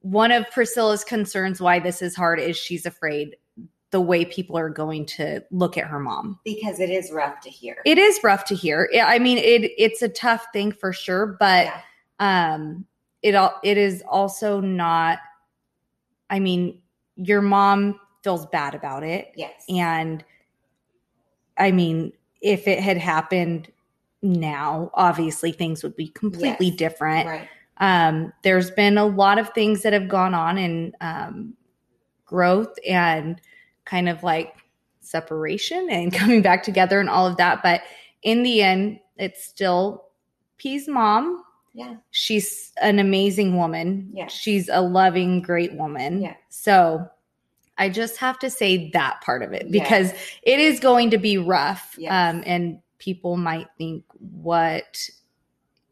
[0.00, 3.36] one of Priscilla's concerns why this is hard is she's afraid
[3.90, 6.38] the way people are going to look at her mom.
[6.44, 7.78] Because it is rough to hear.
[7.84, 8.90] It is rough to hear.
[9.02, 11.80] I mean, it it's a tough thing for sure, but yeah.
[12.50, 12.84] um
[13.22, 15.18] it all it is also not
[16.28, 16.80] I mean,
[17.16, 19.32] your mom feels bad about it.
[19.36, 19.64] Yes.
[19.68, 20.24] And
[21.56, 23.70] I mean, if it had happened
[24.22, 26.76] now, obviously things would be completely Yes.
[26.76, 27.26] different.
[27.28, 27.48] right.
[27.78, 31.54] Um, there's been a lot of things that have gone on in um,
[32.24, 33.40] growth and
[33.86, 34.54] kind of like
[35.00, 37.62] separation and coming back together and all of that.
[37.62, 37.80] But
[38.22, 40.04] in the end, it's still
[40.58, 41.42] P's mom.
[41.72, 41.96] Yeah.
[42.10, 44.10] She's an amazing woman.
[44.12, 44.28] Yeah.
[44.28, 46.22] She's a loving, great woman.
[46.22, 46.34] Yeah.
[46.48, 47.06] So
[47.78, 49.82] I just have to say that part of it Yes.
[49.82, 51.94] because it is going to be rough.
[51.98, 52.10] Yes.
[52.34, 55.08] Um, and people might think, what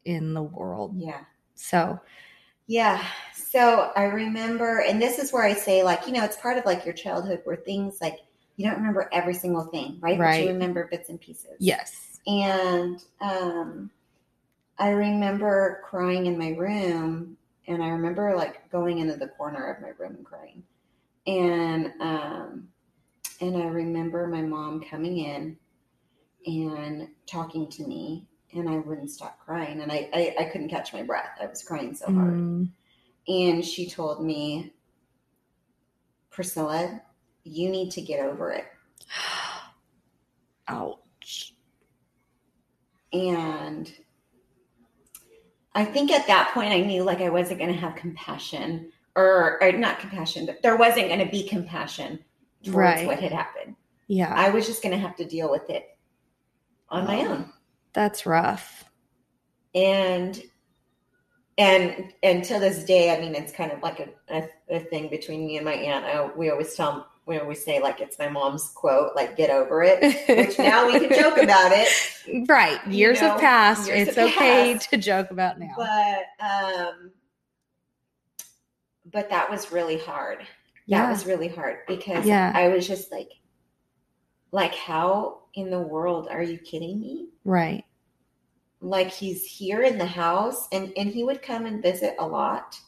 [0.05, 0.95] in the world?
[0.97, 1.21] Yeah.
[1.53, 1.99] So,
[2.67, 3.03] Yeah.
[3.55, 6.65] So I remember, and this is where I say, like, you know, it's part of
[6.65, 8.19] like your childhood where things like
[8.57, 10.17] you don't remember every single thing, right?
[10.17, 11.55] But you remember bits and pieces.
[11.59, 12.19] yes.
[12.27, 13.91] And um,
[14.77, 17.37] I remember crying in my room,
[17.67, 20.61] and I remember like going into the corner of my room and crying.
[21.25, 22.67] And um,
[23.39, 25.55] and I remember my mom coming in
[26.45, 30.91] and talking to me, and I wouldn't stop crying, and I I, I couldn't catch
[30.91, 31.37] my breath.
[31.41, 32.33] I was crying so hard.
[32.33, 32.67] Mm,
[33.27, 34.73] And she told me,
[36.29, 37.01] Priscilla,
[37.43, 38.65] you need to get over it.
[40.67, 41.53] ouch.
[43.13, 43.91] And
[45.73, 49.61] I think at that point I knew like I wasn't going to have compassion or,
[49.63, 52.19] or not compassion, but there wasn't going to be compassion
[52.63, 53.07] towards Right.
[53.07, 53.75] what had happened.
[54.07, 54.33] Yeah.
[54.35, 55.97] I was just going to have to deal with it
[56.89, 57.27] on my Oh.
[57.29, 57.53] own.
[57.93, 58.83] That's rough.
[59.73, 60.41] And
[61.57, 65.09] and and to this day, I mean, it's kind of like a, a, a thing
[65.09, 66.05] between me and my aunt.
[66.05, 69.81] I, we always tell, we always say like it's my mom's quote, like "get over
[69.83, 72.79] it." Which now we can joke about it, right.
[72.87, 73.87] You Years know, have passed.
[73.87, 74.89] years it's have okay passed.
[74.89, 75.73] to joke about now.
[75.77, 77.11] but um,
[79.11, 80.39] but that was really hard.
[80.87, 81.03] Yeah.
[81.03, 82.51] That was really hard because Yeah.
[82.53, 83.29] I was just like,
[84.51, 87.29] like, how in the world are you kidding me?
[87.43, 87.85] right.
[88.85, 92.79] Like he's here in the house, and and he would come and visit a lot,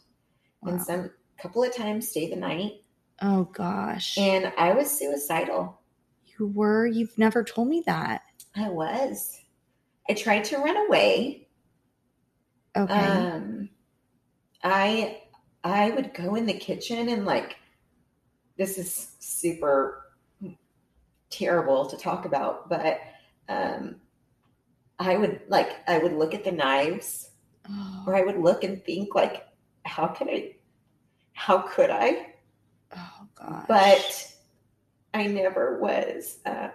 [0.61, 1.09] and some
[1.41, 2.83] couple of times stay the night.
[3.19, 4.15] Oh gosh.
[4.15, 5.81] And I was suicidal.
[6.37, 8.21] you were you've never told me that.
[8.55, 9.41] I was.
[10.07, 11.47] I tried to run away.
[12.75, 12.93] Okay.
[12.93, 13.69] Um,
[14.63, 15.23] I
[15.63, 17.55] I would go in the kitchen and like
[18.57, 20.03] this is super
[21.31, 22.99] terrible to talk about, but
[23.49, 23.95] um,
[24.99, 27.29] I would like I would look at the knives,
[27.69, 29.47] oh, or I would look and think like,
[29.85, 30.55] how could I?
[31.33, 32.33] How could I?
[32.95, 33.65] oh god.
[33.67, 34.33] But
[35.13, 36.39] I never was.
[36.45, 36.71] Um,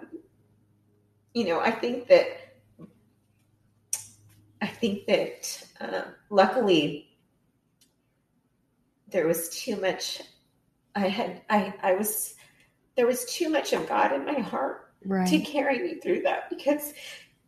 [1.34, 2.26] you know, I think that
[4.60, 7.08] I think that uh, luckily
[9.08, 10.22] there was too much.
[10.94, 12.34] I had I I was
[12.96, 15.26] there was too much of God in my heart Right.
[15.26, 16.92] to carry me through that because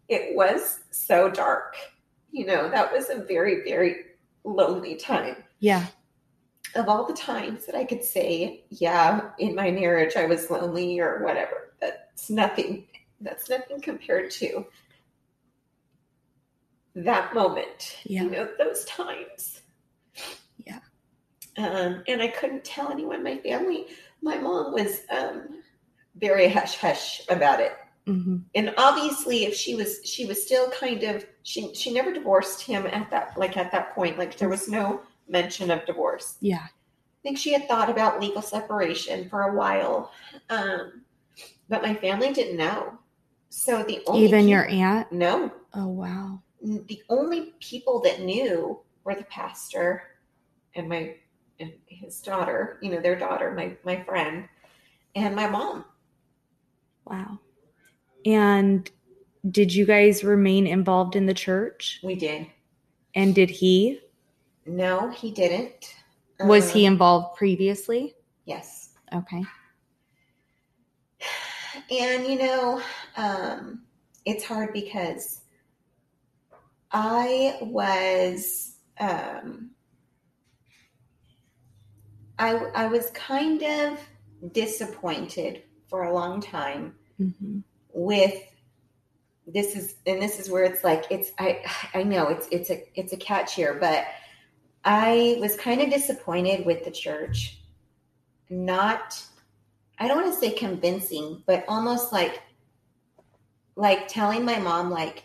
[0.08, 1.76] it was so dark.
[2.30, 3.96] You know, that was a very very
[4.44, 5.86] lonely time yeah.
[6.74, 11.00] of all the times that I could say, yeah, in my marriage I was lonely
[11.00, 12.86] or whatever, that's nothing.
[13.20, 14.66] That's nothing compared to
[16.94, 17.96] that moment.
[18.04, 18.24] Yeah.
[18.24, 19.62] You know, those times.
[20.66, 20.80] Yeah.
[21.56, 23.22] Um, and I couldn't tell anyone.
[23.22, 23.86] My family,
[24.22, 25.62] my mom was um,
[26.16, 27.72] very hush hush about it.
[28.06, 32.60] Hmm And obviously, if she was, she was still kind of she she never divorced
[32.62, 34.18] him at that like at that point.
[34.18, 36.36] Like there was no mention of divorce.
[36.40, 36.66] Yeah.
[36.66, 40.12] I think she had thought about legal separation for a while,
[40.50, 41.02] um,
[41.70, 42.98] but my family didn't know.
[43.48, 45.10] So the only Even peop- your aunt?
[45.10, 46.42] no, Oh, wow.
[46.60, 50.02] the only people that knew were the pastor
[50.74, 51.16] and my
[51.60, 52.78] and his daughter.
[52.82, 54.46] You know, their daughter, my my friend,
[55.14, 55.84] and my mom.
[57.06, 57.38] Wow.
[58.24, 58.90] And
[59.50, 62.00] did you guys remain involved in the church?
[62.02, 62.46] We did.
[63.14, 64.00] And did he?
[64.66, 65.94] No, he didn't.
[66.40, 68.14] Was he Um, involved previously?
[68.44, 68.90] Yes.
[69.14, 69.42] Okay.
[71.90, 72.80] And you know,
[73.16, 73.82] um,
[74.24, 75.42] it's hard because
[76.90, 79.70] I was um,
[82.38, 83.98] I I was kind of
[84.52, 87.60] disappointed for a long time hmm
[87.94, 88.34] with
[89.46, 91.62] this is and this is where it's like it's I
[91.94, 94.06] I know it's it's a it's a catch here, but
[94.84, 97.58] I was kind of disappointed with the church.
[98.50, 99.22] Not
[99.98, 102.42] I don't want to say convincing, but almost like
[103.76, 105.24] like telling my mom like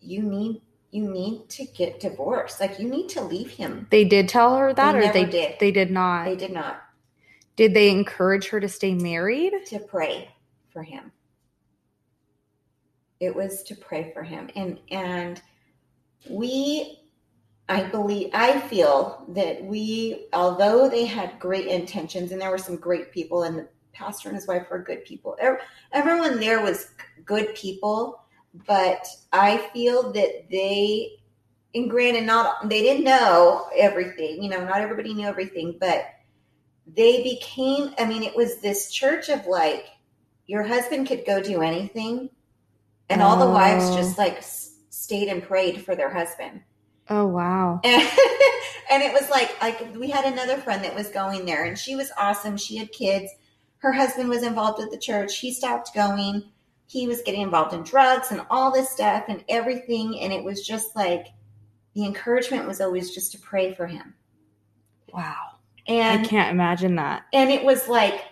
[0.00, 0.60] you need
[0.90, 2.60] you need to get divorced.
[2.60, 3.86] Like you need to leave him.
[3.90, 5.58] They did tell her that, They or they did.
[5.58, 6.26] They did not.
[6.26, 6.82] They did not
[7.56, 9.54] Did they encourage her to stay married?
[9.66, 10.28] to pray
[10.72, 11.12] for him.
[13.22, 14.50] It was to pray for him.
[14.56, 15.40] And and
[16.28, 16.98] we
[17.68, 22.76] I believe I feel that we although they had great intentions and there were some
[22.76, 25.36] great people and the pastor and his wife were good people.
[25.92, 26.90] Everyone there was
[27.24, 28.24] good people,
[28.66, 31.12] but I feel that they
[31.76, 36.06] and granted not they didn't know everything, you know, not everybody knew everything, but
[36.96, 39.86] they became i mean it was this church of like
[40.46, 42.28] your husband could go do anything
[43.12, 43.96] and all the wives Oh.
[43.96, 46.62] just like s- stayed and prayed for their husband
[47.10, 47.80] Oh, wow.
[47.84, 48.02] and,
[48.90, 51.94] and it was like like we had another friend that was going there and she
[51.96, 53.30] was awesome she had kids
[53.78, 56.42] her husband was involved with the church he stopped going
[56.86, 60.66] he was getting involved in drugs and all this stuff and everything and it was
[60.66, 61.26] just like
[61.94, 64.14] the encouragement was always just to pray for him
[65.12, 65.34] Wow.
[65.88, 67.24] and I can't imagine that.
[67.32, 68.22] and it was like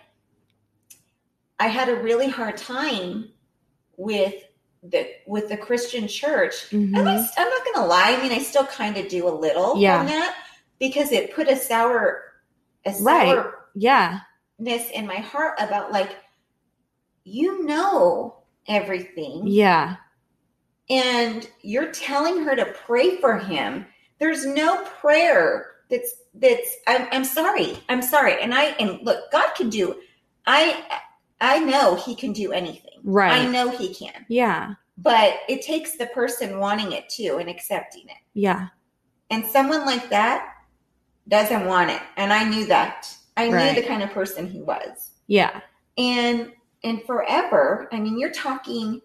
[1.59, 3.29] i had a really hard time
[3.97, 4.33] with
[4.83, 6.97] the with the christian church Mhm.
[6.97, 9.77] and I, i'm not gonna lie i mean i still kind of do a little
[9.77, 9.99] Yeah.
[9.99, 10.35] on that
[10.79, 12.23] because it put a sour
[12.85, 13.29] a Right.
[13.35, 14.19] sourness Yeah.
[14.93, 16.15] in my heart about like
[17.23, 19.97] you know everything Yeah.
[20.89, 23.85] and you're telling her to pray for him
[24.19, 29.53] there's no prayer that's that's I'm, I'm sorry i'm sorry and i and look god
[29.55, 29.95] can do
[30.47, 30.83] i
[31.41, 33.41] i know he can do anything Right.
[33.41, 34.75] i know he can Yeah.
[34.97, 38.67] but it takes the person wanting it too and accepting it Yeah.
[39.29, 40.53] and someone like that
[41.27, 43.73] doesn't want it and i knew that i Right.
[43.75, 45.59] knew the kind of person he was Yeah.
[45.97, 46.51] and
[46.83, 49.01] and forever i mean you're talking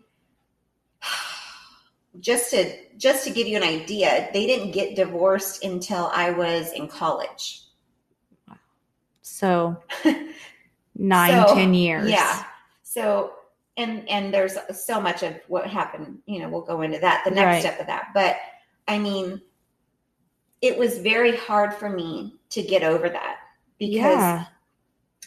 [2.20, 6.72] just to just to give you an idea they didn't get divorced until i was
[6.72, 7.62] in college
[8.48, 8.56] Wow.
[9.22, 9.82] So
[10.98, 12.08] nine, So, ten years.
[12.10, 12.44] yeah
[12.82, 13.32] so
[13.76, 17.30] and and there's so much of what happened you know we'll go into that the
[17.30, 17.60] next Right.
[17.60, 18.36] step of that but
[18.88, 19.40] i mean
[20.62, 23.36] it was very hard for me to get over that
[23.78, 24.44] because Yeah.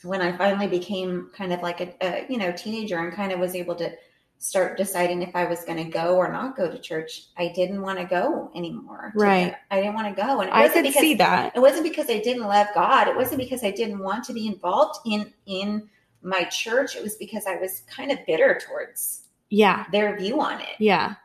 [0.04, 3.40] when I finally became kind of like a, a you know teenager and kind of
[3.40, 3.92] was able to
[4.40, 7.82] start deciding if I was going to go or not go to church, I didn't
[7.82, 9.12] want to go anymore.
[9.14, 9.54] Right.
[9.70, 11.56] I didn't want to go, and it I wasn't could because see that.
[11.56, 13.08] it wasn't because I didn't love God.
[13.10, 15.90] It wasn't because I didn't want to be involved in in
[16.22, 16.96] my church.
[16.96, 19.86] It was because I was kind of bitter towards Yeah.
[19.92, 20.76] their view on it.
[20.80, 21.16] Yeah.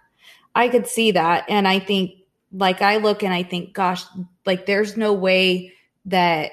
[0.56, 1.44] I could see that.
[1.48, 2.12] And I think,
[2.52, 4.04] like, I look and I think, gosh,
[4.46, 5.72] like, there's no way
[6.06, 6.52] that,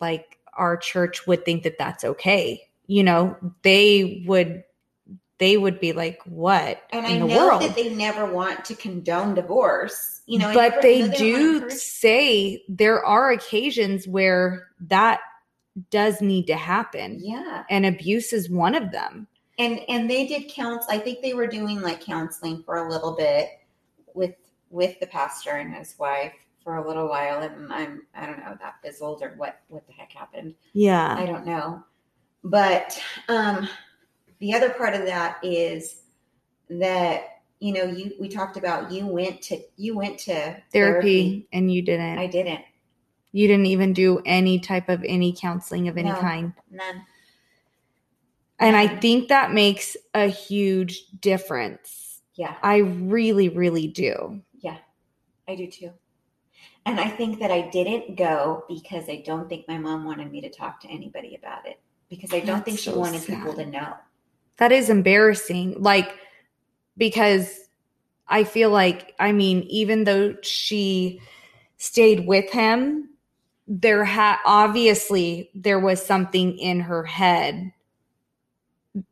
[0.00, 2.62] like, our church would think that that's okay.
[2.88, 4.62] you know, they would
[5.38, 8.64] they would be like, "What And in I the know world?" that they never want
[8.66, 10.22] to condone divorce.
[10.26, 15.20] You know, but they wanna do say there are occasions where that
[15.90, 17.64] does need to happen, Yeah.
[17.70, 19.26] and abuse is one of them.
[19.58, 23.12] and and they did counsel i think they were doing like counseling for a little
[23.16, 23.48] bit
[24.12, 24.34] with
[24.70, 28.54] with the pastor and his wife for a little while and i'm i don't know
[28.60, 31.82] that fizzled or what what the heck happened Yeah, i don't know
[32.44, 33.66] but um
[34.38, 36.02] the other part of that is
[36.70, 41.72] that you know you we talked about you went to you went to therapy, and
[41.72, 42.18] you didn't.
[42.18, 42.60] i didn't
[43.32, 46.16] you didn't even do any type of any counseling of any No.
[46.20, 46.52] kind.
[46.70, 47.02] none
[48.58, 52.22] And I think that makes a huge difference.
[52.34, 54.40] yeah I really, really do.
[54.60, 54.78] Yeah,
[55.48, 55.92] I do too.
[56.86, 60.40] And I think that I didn't go because I don't think my mom wanted me
[60.40, 61.78] to talk to anybody about it.
[62.08, 63.94] Because I don't That's think she so wanted people to know.
[64.58, 65.76] That is embarrassing.
[65.78, 66.10] Like,
[66.96, 67.60] because
[68.28, 71.20] I feel like, I mean, even though she
[71.76, 73.10] stayed with him,
[73.68, 77.72] there had obviously there was something in her head.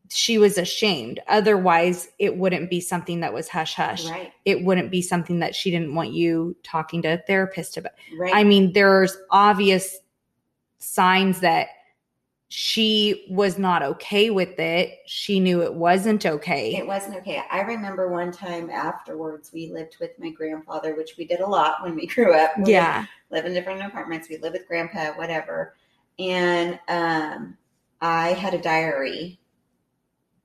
[0.09, 1.21] She was ashamed.
[1.27, 4.09] Otherwise, it wouldn't be something that was hush hush.
[4.09, 7.93] Right, It wouldn't be something that she didn't want you talking to a therapist about.
[8.17, 8.35] right.
[8.35, 9.99] I mean, there's obvious
[10.79, 11.69] signs that
[12.57, 15.01] she was not okay with it.
[15.07, 16.77] She knew it wasn't okay.
[16.77, 17.43] it wasn't okay.
[17.51, 21.83] I remember one time afterwards, we lived with my grandfather, which we did a lot
[21.83, 22.53] when we grew up.
[22.59, 23.07] We yeah.
[23.31, 24.29] live in different apartments.
[24.29, 25.75] We live with grandpa, whatever.
[26.21, 27.57] And um,
[28.01, 29.41] I had a diary,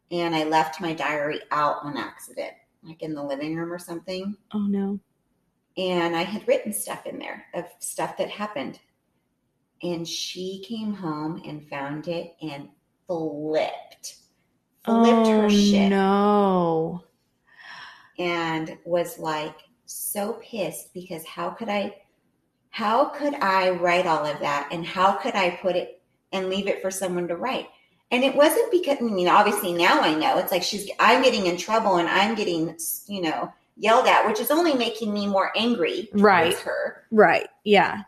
[0.10, 4.36] and I left my diary out on accident, like in the living room or something.
[4.52, 5.00] Oh no.
[5.78, 8.80] and I had written stuff in there of stuff that happened.
[9.82, 12.70] And she came home and found it and
[13.08, 14.16] flipped,
[14.84, 17.04] flipped oh her shit, no.
[18.18, 19.56] and was like
[19.86, 21.96] so pissed because how could I,
[22.72, 26.02] how could I write all of that, and how could I put it
[26.32, 27.68] and leave it for someone to write?
[28.12, 31.46] And it wasn't because I mean, obviously now I know it's like she's I'm getting
[31.46, 32.76] in trouble and I'm getting
[33.08, 36.54] you know yelled at, which is only making me more angry Right.
[36.60, 37.06] her.
[37.12, 37.48] Right.
[37.64, 38.04] Yeah.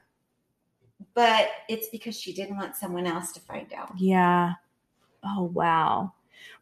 [1.13, 3.91] But it's because she didn't want someone else to find out.
[3.97, 4.53] Yeah.
[5.23, 6.13] Oh wow.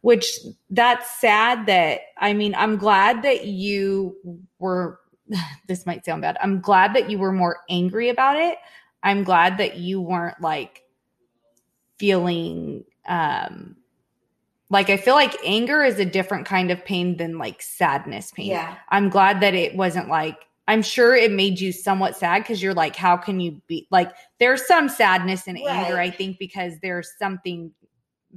[0.02, 0.40] Which
[0.70, 4.16] that's sad that I mean, I'm glad that you
[4.60, 5.00] were
[5.68, 6.38] this might sound bad.
[6.42, 8.58] I'm glad that you were more angry about it.
[9.04, 10.84] I'm glad that you weren't like
[11.98, 13.76] feeling um
[14.70, 18.48] like I feel like anger is a different kind of pain than like sadness pain.
[18.48, 20.38] Yeah, I'm glad that it wasn't like
[20.70, 24.12] I'm sure it made you somewhat sad because you're like, how can you be like
[24.38, 27.72] there's some sadness and anger, I think, because there's something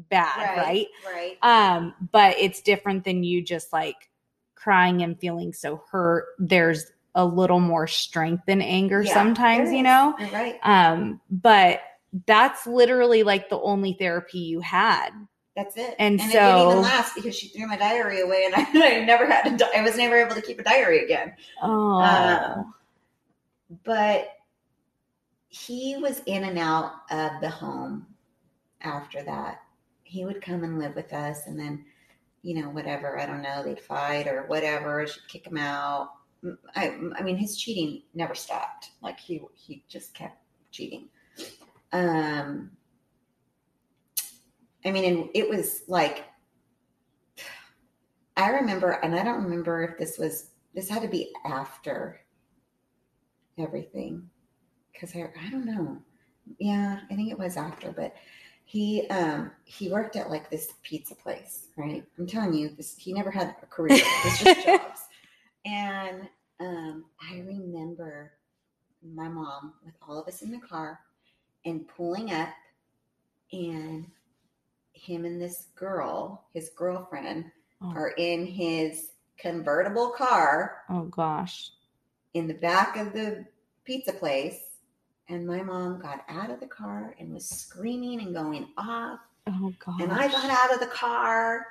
[0.08, 0.86] bad, right?
[1.04, 1.36] right.
[1.42, 4.08] Um, but it's different than you just like
[4.54, 6.24] crying and feeling so hurt.
[6.38, 10.14] There's a little more strength in anger Yeah, sometimes, you know?
[10.18, 10.58] You're right.
[10.62, 11.82] Um, but
[12.26, 15.10] that's literally like the only therapy you had.
[15.54, 15.94] That's it.
[15.98, 18.60] and so it didn't even last because she threw my diary away, and I,
[19.00, 19.46] I never had.
[19.52, 21.34] A, di- I was never able to keep a diary again.
[21.62, 22.62] Oh, Uh,
[23.84, 24.28] But
[25.48, 28.06] he was in and out of the home
[28.80, 29.60] after that.
[30.04, 31.84] He would come and live with us, and then,
[32.42, 33.18] you know, whatever.
[33.18, 33.62] I don't know.
[33.62, 35.06] They'd fight or whatever.
[35.06, 36.10] She'd kick him out.
[36.74, 38.90] I, I mean, his cheating never stopped.
[39.02, 40.38] Like he, he just kept
[40.70, 41.08] cheating.
[41.92, 42.70] Um,
[44.84, 46.24] I mean, and it was like,
[48.36, 52.20] I remember, and I don't remember if this was, this had to be after
[53.58, 54.28] everything.
[54.98, 55.98] Cause I, I don't know.
[56.58, 58.14] Yeah, I think it was after, but
[58.64, 62.04] he, um, he worked at like this pizza place, right?
[62.18, 63.98] I'm telling you, this, he never had a career.
[64.00, 65.00] It was just jobs.
[65.64, 66.28] And,
[66.60, 68.32] um, I remember
[69.14, 71.00] my mom with all of us in the car
[71.64, 72.50] and pulling up
[73.52, 74.06] and
[75.02, 77.50] him and this girl, his girlfriend,
[77.84, 77.92] Oh.
[77.96, 81.70] are in his convertible car oh gosh.
[82.34, 83.44] in the back of the
[83.84, 84.60] pizza place.
[85.28, 89.18] And my mom got out of the car and was screaming and going off.
[89.48, 90.00] Oh gosh.
[90.00, 91.66] And I got out of the car.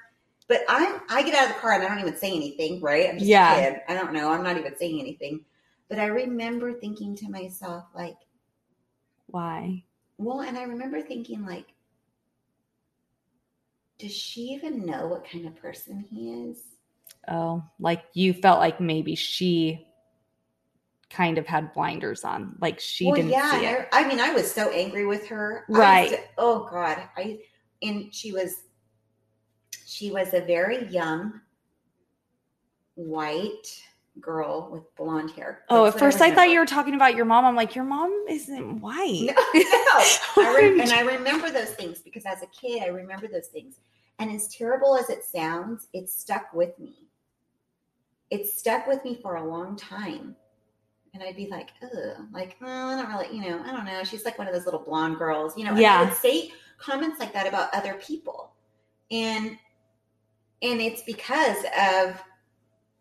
[0.50, 3.08] But I I get out of the car and I don't even say anything, right?
[3.10, 3.56] I'm just Yeah.
[3.56, 3.82] a kid.
[3.88, 4.30] I don't know.
[4.32, 5.46] I'm not even saying anything.
[5.88, 8.18] But I remember thinking to myself, like,
[9.28, 9.84] Why?
[10.18, 11.74] well, and I remember thinking, like,
[14.02, 16.64] does she even know what kind of person he is?
[17.30, 19.88] Oh, like you felt like maybe she
[21.12, 22.56] kind of had blinders on.
[22.60, 23.60] Like she well, didn't yeah.
[23.60, 23.90] see it.
[23.92, 25.66] I, I mean, I was so angry with her.
[25.68, 26.20] I was Right.
[26.38, 27.40] oh God, I
[27.84, 28.64] and she was
[29.86, 31.42] she was a very young
[32.96, 33.84] white
[34.20, 35.64] girl with blonde hair.
[35.70, 37.46] Oh, at first I, thought you were talking about your mom.
[37.46, 39.22] I'm like, your mom isn't white.
[39.22, 39.64] No, no.
[40.38, 43.76] I re- and I remember those things because as a kid, I remember those things.
[44.22, 46.94] And as terrible as it sounds, it stuck with me.
[48.30, 50.36] It stuck with me for a long time.
[51.14, 54.04] And I'd be like, ugh, like, oh, I don't really, you know, I don't know.
[54.04, 55.72] She's like one of those little blonde girls, you know.
[55.72, 56.04] And I Yeah.
[56.06, 58.54] would say comments like that about other people.
[59.10, 59.58] And
[60.62, 62.24] and it's because of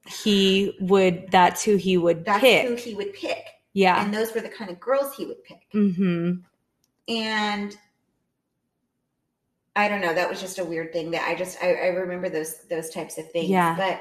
[0.06, 1.30] he would.
[1.30, 2.66] That's who he would that's pick.
[2.66, 3.44] who he would pick.
[3.74, 4.02] yeah.
[4.02, 5.66] And those were the kind of girls he would pick.
[5.70, 6.32] hmm
[7.08, 7.76] and
[9.76, 10.12] I don't know.
[10.14, 13.18] That was just a weird thing that I just I, I remember those those types
[13.18, 13.50] of things.
[13.50, 13.76] Yeah.
[13.76, 14.00] But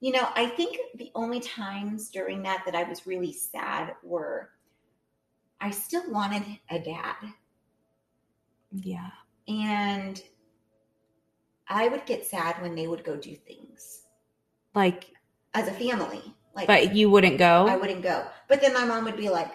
[0.00, 4.50] you know, I think the only times during that that I was really sad were
[5.60, 7.16] I still wanted a dad,
[8.72, 9.08] Yeah.
[9.48, 10.22] and
[11.68, 14.02] I would get sad when they would go do things
[14.74, 15.06] Like,
[15.54, 16.22] as a family.
[16.54, 17.66] Like, but you wouldn't go.
[17.66, 18.26] I wouldn't go.
[18.48, 19.50] But then my mom would be like,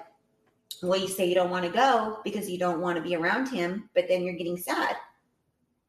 [0.83, 3.47] "Well, you say you don't want to go because you don't want to be around
[3.49, 4.95] him, but then you're getting sad."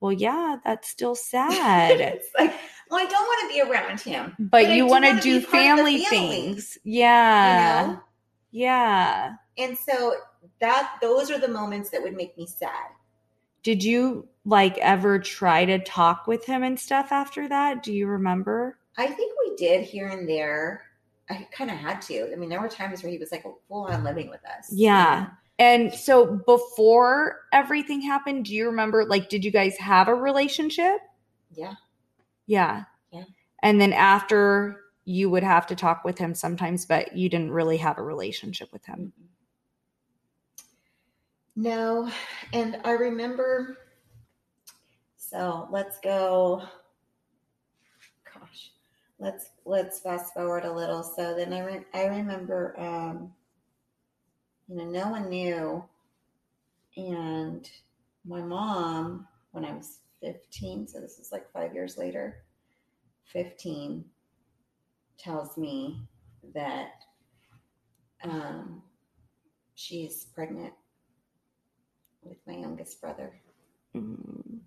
[0.03, 2.21] Well, yeah, that's still sad.
[2.39, 2.53] like,
[2.91, 4.35] well, I don't want to be around him.
[4.39, 6.79] but, But you want to do be part of the family family, things.
[6.85, 7.83] Yeah.
[7.83, 8.01] You know?
[8.51, 9.35] Yeah.
[9.57, 10.15] And so
[10.61, 12.91] that those are the moments that would make me sad.
[13.63, 17.85] Did you like ever try to talk with him and stuff after that?
[17.85, 18.77] Do you remember?
[18.99, 20.83] I think we did here and there.
[21.31, 22.33] I kind of had to.
[22.33, 24.69] I mean, there were times where he was like full on living with us.
[24.73, 25.29] Yeah.
[25.59, 30.99] And so before everything happened, do you remember like did you guys have a relationship?
[31.55, 31.75] Yeah.
[32.47, 32.85] Yeah.
[33.13, 33.25] Yeah.
[33.63, 37.77] And then after you would have to talk with him sometimes, but you didn't really
[37.77, 39.13] have a relationship with him.
[41.55, 42.11] No,
[42.53, 43.77] and I remember.
[45.17, 46.63] So let's go.
[48.33, 48.71] Gosh,
[49.19, 51.03] let's let's fast forward a little.
[51.03, 53.33] So then I re- I remember, um,
[54.73, 55.85] you know, no one knew,
[56.97, 57.69] and
[58.25, 60.89] my mom when I was fifteen.
[60.89, 62.45] So this is like five years later.
[63.25, 64.07] Fifteen
[65.19, 66.09] tells me
[66.55, 67.05] that
[68.25, 68.83] um,
[69.75, 70.73] she's pregnant
[72.23, 73.35] with my youngest brother.
[73.95, 74.61] Mm.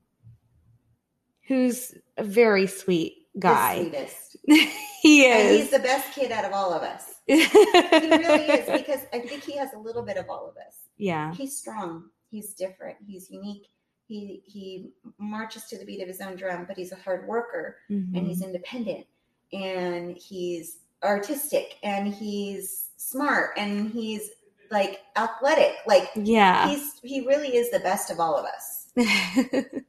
[1.47, 3.79] Who's a very sweet guy.
[3.81, 4.37] sweetest.
[5.01, 7.15] he And he's the best kid out of all of us.
[7.27, 10.75] he really is because I think he has a little bit of all of us.
[10.97, 11.33] Yeah.
[11.33, 12.09] He's strong.
[12.29, 12.97] He's different.
[13.07, 13.67] He's unique.
[14.07, 17.77] He he marches to the beat of his own drum, but he's a hard worker
[17.89, 18.27] and Mhm.
[18.27, 19.07] he's independent
[19.51, 24.29] and he's artistic and he's smart and he's
[24.69, 25.73] like athletic.
[25.87, 26.67] Like yeah.
[26.69, 28.89] he's he really is the best of all of us.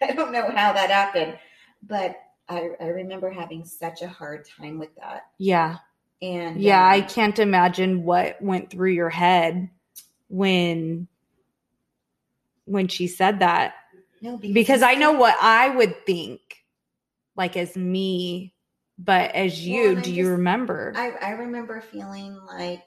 [0.00, 1.38] I don't know how that happened,
[1.88, 2.16] but
[2.48, 5.26] I, I remember having such a hard time with that.
[5.38, 5.78] yeah.
[6.22, 9.68] And Yeah, I um, can't imagine what went through your head
[10.28, 11.08] when
[12.64, 13.74] when she said that
[14.22, 16.40] no, because I know what I would think
[17.36, 18.54] like as me,
[18.98, 20.92] but as you, Well, I do you remember?
[20.96, 22.82] I, I remember feeling like,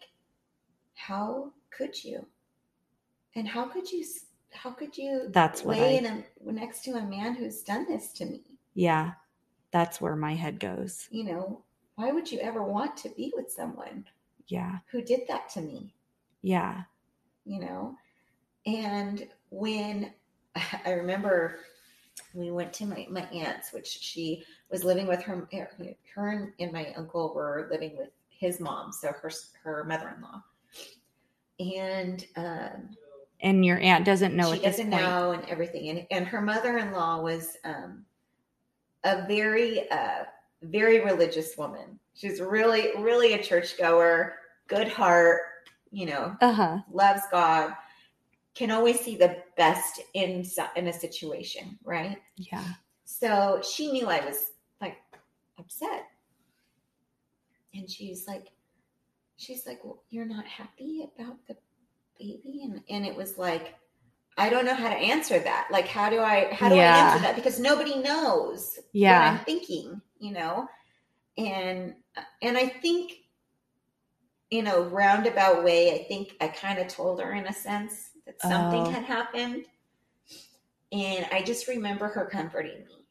[0.96, 2.26] how could you?
[3.36, 4.04] And how could you?
[4.52, 5.28] How could you?
[5.30, 8.42] That's what lay I- in a, next to a man who's done this to me.
[8.74, 9.14] Yeah.
[9.72, 11.08] That's where my head goes.
[11.12, 11.64] You know,
[11.96, 14.06] why would you ever want to be with someone
[14.48, 14.80] Yeah.
[14.92, 15.94] who did that to me?
[16.42, 16.84] Yeah.
[17.46, 17.96] you know
[18.66, 20.14] and when
[20.86, 21.60] i remember
[22.34, 25.48] we went to my, my aunt's which she was living with her
[26.16, 29.32] her and, my uncle were living with his mom so her
[29.64, 30.42] her mother-in-law
[31.60, 32.90] and um,
[33.42, 36.42] And your aunt doesn't know she at this doesn't know and everything and, and her
[36.42, 38.06] mother-in-law was um,
[39.04, 40.24] a very uh,
[40.64, 44.36] very religious woman she's really really a churchgoer
[44.68, 45.42] good heart
[45.92, 46.80] you know Uh-huh.
[46.92, 47.74] loves God,
[48.56, 50.46] can always see the best in
[50.76, 52.18] in a situation, right?
[52.36, 52.66] Yeah.
[53.06, 54.98] So she knew I was like
[55.58, 56.06] upset,
[57.74, 58.52] and she's like,
[59.38, 61.56] she's like, well, you're not happy about the
[62.20, 63.76] baby, and and it was like,
[64.40, 65.68] I don't know how to answer that.
[65.70, 66.94] Like, how do I how do Yeah.
[66.94, 67.36] I answer that?
[67.36, 69.20] Because nobody knows Yeah.
[69.20, 70.68] what I'm thinking, you know,
[71.38, 71.94] and
[72.42, 73.12] and I think
[74.50, 78.42] in a roundabout way, I think I kind of told her in a sense that
[78.42, 78.90] something Oh.
[78.90, 79.66] had happened.
[80.92, 83.06] And I just remember her comforting me.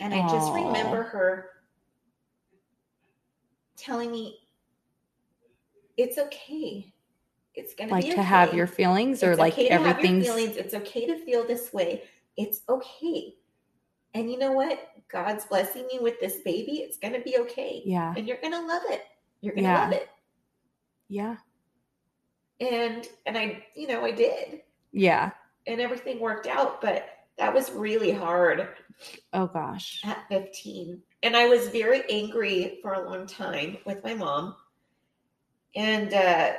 [0.00, 1.50] And I just remember her
[3.76, 4.38] telling me,
[5.96, 6.92] it's okay.
[7.54, 9.80] It's going to Like be to have your feelings or It's like okay to have
[9.82, 10.56] your everything's feelings.
[10.56, 12.02] It's okay to feel this way.
[12.36, 13.34] it's okay.
[14.14, 14.78] And you know what?
[15.08, 16.78] God's blessing me with this baby.
[16.78, 17.82] It's going to be okay.
[17.84, 18.12] Yeah.
[18.16, 19.02] And you're going to love it.
[19.40, 19.84] You're going to Yeah.
[19.84, 20.08] love it.
[21.08, 21.36] Yeah.
[22.60, 24.62] And and I, you know, I did.
[24.92, 25.30] Yeah.
[25.66, 27.06] And everything worked out, but
[27.38, 28.68] that was really hard
[29.32, 30.00] Oh gosh.
[30.04, 31.00] at 15.
[31.22, 34.56] And I was very angry for a long time with my mom.
[35.74, 36.52] And uh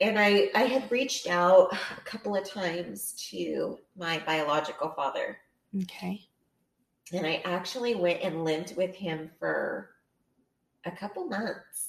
[0.00, 5.38] and I I had reached out a couple of times to my biological father.
[5.82, 6.22] Okay.
[7.12, 9.90] And I actually went and lived with him for
[10.84, 11.88] a couple months.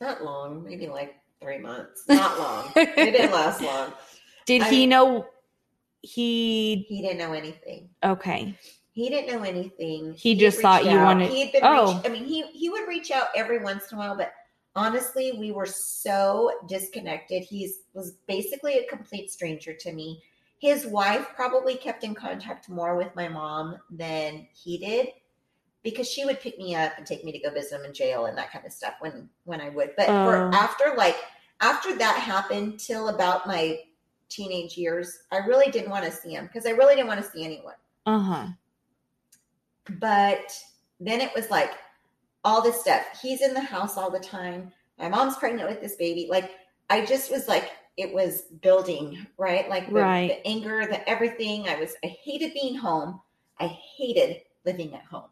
[0.00, 2.02] Not long, maybe like three months.
[2.08, 2.72] Not long.
[2.76, 3.92] it didn't last long.
[4.46, 5.26] Did I- he know
[6.02, 7.88] he He didn't know anything.
[8.02, 8.58] okay.
[8.92, 10.12] He didn't know anything.
[10.14, 11.04] He had just thought you out.
[11.04, 11.62] wanted- He had been.
[11.64, 11.94] Oh.
[11.96, 14.32] reach- I mean, he he would reach out every once in a while, but
[14.76, 17.42] honestly, we were so disconnected.
[17.44, 20.22] He's was basically a complete stranger to me.
[20.58, 25.08] His wife probably kept in contact more with my mom than he did
[25.82, 28.26] because she would pick me up and take me to go visit him in jail
[28.26, 29.94] and that kind of stuff when when I would.
[29.96, 30.24] But Oh.
[30.24, 31.16] for after like
[31.60, 33.80] after that happened till about my
[34.28, 37.30] teenage years, I really didn't want to see him because I really didn't want to
[37.30, 37.74] see anyone
[38.06, 38.48] Uh-huh.
[40.00, 40.52] but
[41.00, 41.72] then it was like
[42.44, 43.04] all this stuff.
[43.22, 44.72] He's in the house all the time.
[44.98, 46.28] My mom's pregnant with this baby.
[46.30, 46.50] Like
[46.90, 49.68] I just was like it was building, right?
[49.68, 50.28] Like the, Right.
[50.28, 51.68] the anger, the everything.
[51.68, 53.20] I was I hated being home.
[53.60, 55.28] I hated living at home.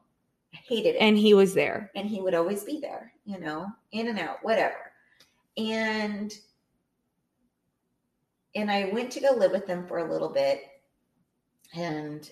[0.55, 0.99] I hated it.
[0.99, 1.91] And he was there.
[1.95, 4.77] and he would always be there, you know, in and out, whatever.
[5.57, 6.33] And
[8.55, 10.63] and I went to go live with them for a little bit,
[11.75, 12.31] and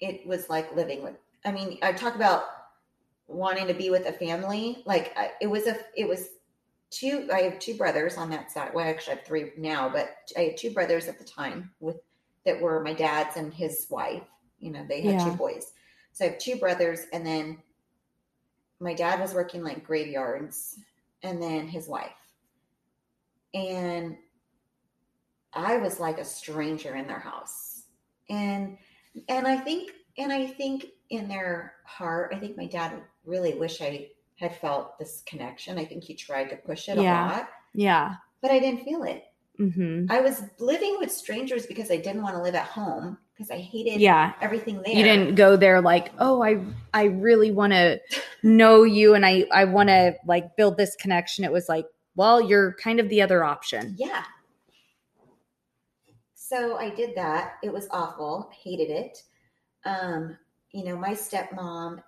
[0.00, 1.16] it was like living with.
[1.44, 2.44] I mean, I talk about
[3.28, 4.82] wanting to be with a family.
[4.86, 6.30] Like I, it was a, it was
[6.90, 7.28] two.
[7.32, 8.72] I have two brothers on that side.
[8.74, 11.98] Well, actually, I have three now, but I had two brothers at the time with
[12.44, 14.22] that were my dad's and his wife.
[14.58, 15.24] You know, they had Yeah.
[15.30, 15.72] two boys.
[16.12, 17.62] So I have two brothers, and then
[18.80, 20.78] my dad was working like graveyards,
[21.22, 22.10] and then his wife.
[23.54, 24.16] And
[25.52, 27.84] I was like a stranger in their house.
[28.30, 28.78] And
[29.28, 33.80] and I think and I think in their heart, I think my dad really wish
[33.80, 35.78] I had felt this connection.
[35.78, 37.26] I think he tried to push it Yeah.
[37.26, 38.14] a lot, Yeah.
[38.40, 39.24] but I didn't feel it.
[39.58, 40.10] Mm-hmm.
[40.10, 43.58] I was living with strangers because I didn't want to live at home because I
[43.58, 44.32] hated Yeah.
[44.40, 44.94] everything there.
[44.94, 46.60] You didn't go there like, oh, I
[46.94, 48.00] I really want to
[48.42, 51.44] know you and I I want to like build this connection.
[51.44, 53.96] It was like, well, you're kind of the other option.
[53.98, 54.22] Yeah.
[56.34, 57.54] So I did that.
[57.62, 58.50] It was awful.
[58.64, 59.22] Hated it.
[59.84, 60.36] Um,
[60.72, 62.02] you know, my stepmom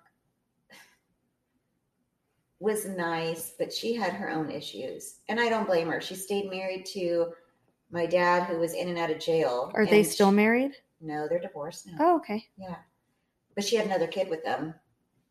[2.61, 5.15] was nice, but she had her own issues.
[5.27, 5.99] And I don't blame her.
[5.99, 7.33] She stayed married to
[7.89, 9.71] my dad who was in and out of jail.
[9.73, 10.73] Are they still she- married?
[11.01, 11.97] No, they're divorced now.
[11.99, 12.45] Oh, okay.
[12.57, 12.75] Yeah.
[13.55, 14.75] But she had another kid with them.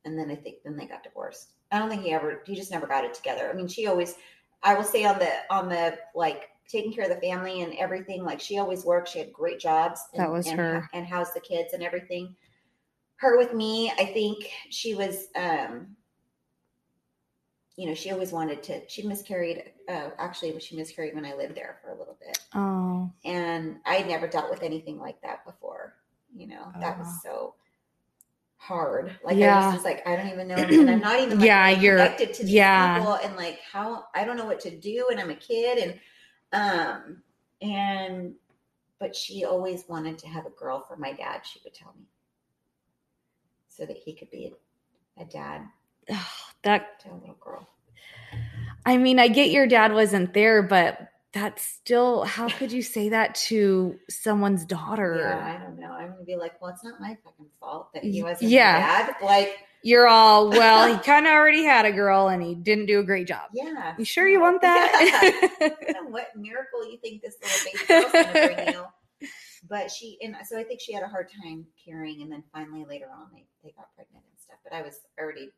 [0.04, 1.52] And then I think then they got divorced.
[1.70, 3.48] I don't think he ever he just never got it together.
[3.48, 4.16] I mean, she always
[4.64, 8.24] I will say on the on the like taking care of the family and everything,
[8.24, 9.08] like she always worked.
[9.10, 10.00] She had great jobs.
[10.12, 10.88] And, That was and, her.
[10.92, 12.34] and housed the kids and everything.
[13.16, 14.38] Her with me, I think
[14.70, 15.94] she was um
[17.80, 21.54] you know, she always wanted to she miscarried uh actually she miscarried when I lived
[21.54, 25.44] there for a little bit Oh, and I had never dealt with anything like that
[25.46, 25.94] before.
[26.40, 27.20] You know, that was Oh.
[27.24, 27.54] so
[28.56, 29.06] hard.
[29.24, 29.72] Like I Yeah.
[29.72, 32.42] just like, I don't even know, and I'm not even like, Yeah, you're- connected to
[32.44, 32.98] these yeah.
[32.98, 36.00] people, and like how I don't know what to do, and I'm a kid, and
[36.52, 37.22] um,
[37.62, 38.34] and
[38.98, 41.46] but she always wanted to have a girl for my dad.
[41.46, 42.04] She would tell me,
[43.68, 44.52] so that he could be
[45.18, 45.62] a, a dad
[46.62, 47.66] that to little girl.
[48.86, 53.10] I mean, I get your dad wasn't there, but that's still how could you say
[53.10, 55.18] that to someone's daughter?
[55.20, 55.92] Yeah, I don't know.
[55.92, 58.78] I'm gonna be like, well, it's not my fucking fault that he wasn't yeah.
[58.78, 59.06] yeah.
[59.06, 59.14] dad.
[59.22, 62.98] Like, You're all, well, he kind of already had a girl and he didn't do
[62.98, 63.50] a great job.
[63.52, 63.94] yeah.
[63.96, 65.52] You sure you want that?
[65.60, 68.84] Don't know what miracle you think this little baby girl's gonna bring you.
[69.68, 72.86] But she and so I think she had a hard time carrying, and then finally
[72.88, 74.56] later on they, they got pregnant and stuff.
[74.64, 75.50] But I was already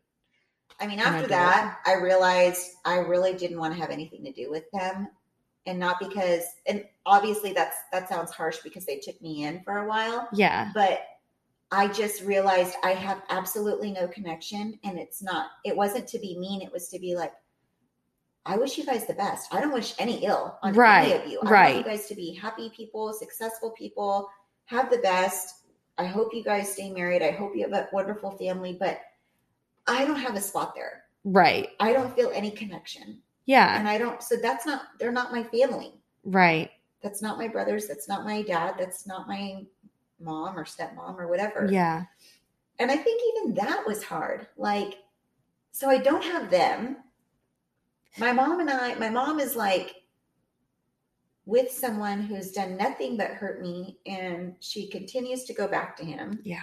[0.82, 1.30] I mean, after adult.
[1.30, 5.08] that, I realized I really didn't want to have anything to do with them.
[5.64, 9.78] And not because and obviously that's that sounds harsh because they took me in for
[9.78, 10.72] a while yeah.
[10.74, 11.02] but
[11.70, 16.36] I just realized I have absolutely no connection and it's not it wasn't to be
[16.36, 17.32] mean it was to be like
[18.44, 19.54] I wish you guys the best.
[19.54, 21.38] I don't wish any ill on Right, any of you.
[21.44, 21.74] I right.
[21.76, 24.28] want you guys to be happy people, successful people,
[24.64, 25.66] have the best.
[25.96, 27.22] I hope you guys stay married.
[27.22, 29.00] I hope you have a wonderful family, but
[29.86, 31.04] I don't have a spot there.
[31.24, 31.70] Right.
[31.80, 33.20] I don't feel any connection.
[33.46, 33.78] Yeah.
[33.78, 35.94] And I don't so that's not they're not my family.
[36.24, 36.70] Right.
[37.02, 37.88] That's not my brothers.
[37.88, 38.76] That's not my dad.
[38.78, 39.64] That's not my
[40.20, 41.68] mom or stepmom or whatever.
[41.70, 42.04] Yeah.
[42.78, 44.46] And I think even that was hard.
[44.56, 44.98] Like,
[45.72, 46.96] so I don't have them.
[48.18, 49.94] My mom and I, my mom is like
[51.44, 56.04] with someone who's done nothing but hurt me, and she continues to go back to
[56.04, 56.40] him.
[56.44, 56.60] Yeah.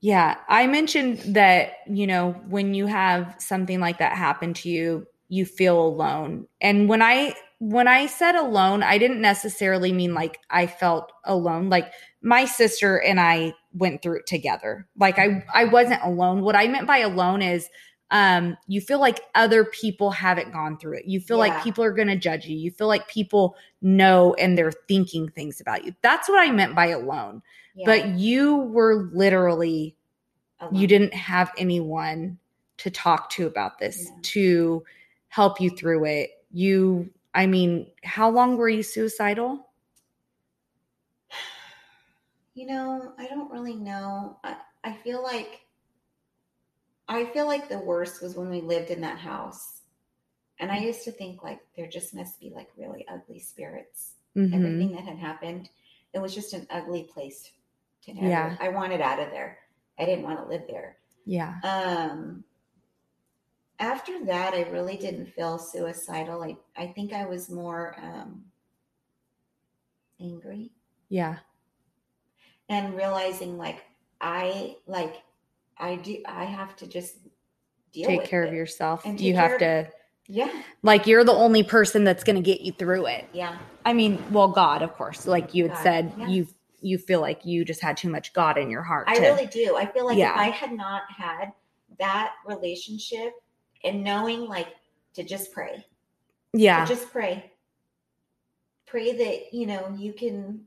[0.00, 0.36] Yeah.
[0.48, 5.46] I mentioned that, you know, when you have something like that happen to you, you
[5.46, 6.46] feel alone.
[6.60, 11.70] And when I when I said alone, I didn't necessarily mean like I felt alone.
[11.70, 11.90] Like
[12.22, 14.86] my sister and I went through it together.
[14.98, 16.42] Like I I wasn't alone.
[16.42, 17.68] What I meant by alone is
[18.10, 21.06] um you feel like other people haven't gone through it.
[21.06, 21.48] You feel Yeah.
[21.54, 22.56] like people are going to judge you.
[22.56, 25.94] You feel like people know and they're thinking things about you.
[26.02, 27.42] That's what I meant by alone.
[27.74, 29.96] Yeah, But you were literally
[30.60, 30.74] alone.
[30.80, 32.38] you didn't have anyone
[32.78, 34.84] to talk to about this to
[35.28, 36.30] help you through it.
[36.52, 39.68] You I mean, how long were you suicidal?
[42.54, 44.38] You know, I don't really know.
[44.42, 45.60] I, I feel like
[47.08, 49.82] I feel like the worst was when we lived in that house.
[50.58, 54.14] And I used to think like there just must be like really ugly spirits.
[54.36, 54.54] Mhm.
[54.54, 55.70] Everything that had happened,
[56.12, 57.52] it was just an ugly place
[58.02, 58.26] to ever.
[58.26, 58.56] Yeah.
[58.60, 59.58] I wanted out of there.
[59.98, 60.98] I didn't want to live there.
[61.24, 61.60] Yeah.
[61.62, 62.44] Um
[63.78, 66.42] after that I really didn't feel suicidal.
[66.42, 68.50] I I think I was more um
[70.20, 70.72] angry.
[71.08, 71.38] Yeah.
[72.68, 73.84] and realizing like
[74.20, 75.22] I like
[75.78, 77.16] I do I have to just
[77.92, 79.02] deal Take care of yourself.
[79.04, 79.88] You have to
[80.26, 80.50] Yeah.
[80.82, 83.26] like you're the only person that's going to get you through it.
[83.32, 83.56] Yeah.
[83.84, 85.26] I mean, well, God, of course.
[85.26, 86.28] Like you had God, said, yes.
[86.30, 86.48] you
[86.82, 89.08] you feel like you just had too much God in your heart.
[89.08, 89.76] I to- really do.
[89.76, 90.32] I feel like Yeah.
[90.32, 91.52] if I had not had
[91.98, 93.32] that relationship
[93.82, 94.68] and knowing like
[95.14, 95.84] to just pray.
[96.52, 96.84] yeah.
[96.84, 97.50] To just pray.
[98.86, 100.60] Pray that, you know, you can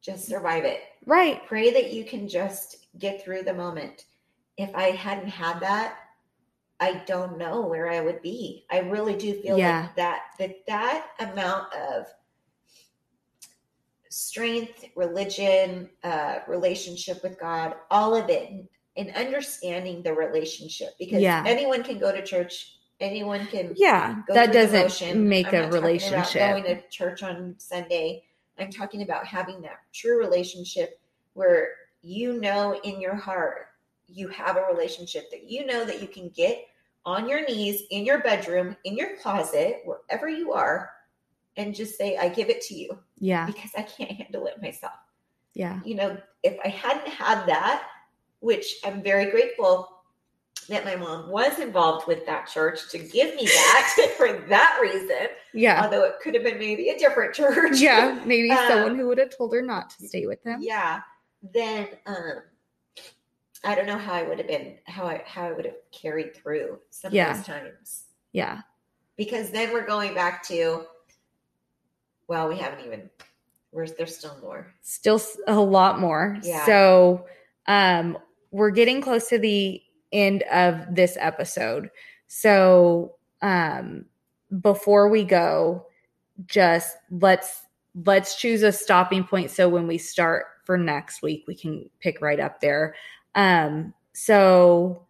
[0.00, 0.80] just survive it.
[1.06, 1.44] right.
[1.46, 4.04] Pray that you can just get through the moment.
[4.56, 5.96] If I hadn't had that,
[6.80, 8.64] I don't know where I would be.
[8.70, 9.82] I really do feel Yeah.
[9.82, 12.06] like that that that amount of
[14.10, 18.50] strength, religion, uh, relationship with God, all of it,
[18.96, 21.44] and understanding the relationship because Yeah.
[21.46, 24.16] anyone can go to church, anyone can Yeah.
[24.26, 25.28] go That doesn't devotion.
[25.28, 26.40] make I'm a not talking about relationship.
[26.40, 28.24] going to church on Sunday.
[28.58, 31.00] I'm talking about having that true relationship
[31.34, 33.66] where you know in your heart
[34.06, 36.64] you have a relationship that you know that you can get
[37.04, 40.90] on your knees in your bedroom, in your closet, wherever you are,
[41.56, 43.46] and just say, I give it to you yeah.
[43.46, 44.92] because I can't handle it myself.
[45.54, 45.80] Yeah.
[45.84, 47.86] You know, if I hadn't had that,
[48.40, 49.88] which I'm very grateful
[50.68, 55.28] that my mom was involved with that church to give me that for that reason,
[55.54, 55.82] Yeah.
[55.82, 57.78] although it could have been maybe a different church.
[57.80, 58.20] Yeah.
[58.26, 60.58] Maybe Um, someone who would have told her not to stay with them.
[60.60, 61.00] yeah
[61.54, 62.42] then um
[63.64, 66.34] i don't know how i would have been how i how i would have carried
[66.34, 67.30] through some Yeah.
[67.30, 68.60] of those times Yeah.
[69.16, 70.84] because then we're going back to
[72.28, 73.08] well we haven't even
[73.72, 76.38] we're there's still more Still a lot more.
[76.42, 76.64] Yeah.
[76.64, 77.26] So,
[77.66, 78.16] um,
[78.50, 81.90] we're getting close to the end of this episode.
[82.28, 84.06] So, um,
[84.62, 85.86] before we go,
[86.46, 87.66] just let's
[88.04, 89.50] let's choose a stopping point.
[89.50, 92.94] So when we start for next week we can pick right up there.
[93.34, 95.06] Um so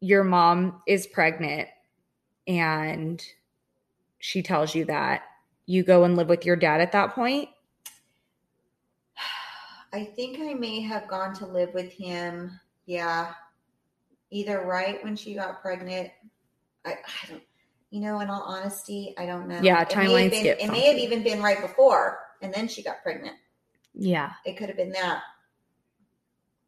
[0.00, 1.68] your mom is pregnant
[2.46, 3.24] and
[4.18, 5.22] she tells you that
[5.66, 7.48] you go and live with your dad at that point.
[9.92, 12.58] I think i may have gone to live with him.
[12.86, 13.32] Yeah.
[14.30, 16.10] Either right when she got pregnant.
[16.84, 17.42] I, I don't
[17.90, 20.60] you know in all honesty i don't know Yeah, It may have timelines been- get
[20.60, 23.36] it may have even been right before and then she got pregnant
[23.94, 25.22] yeah it could have been that.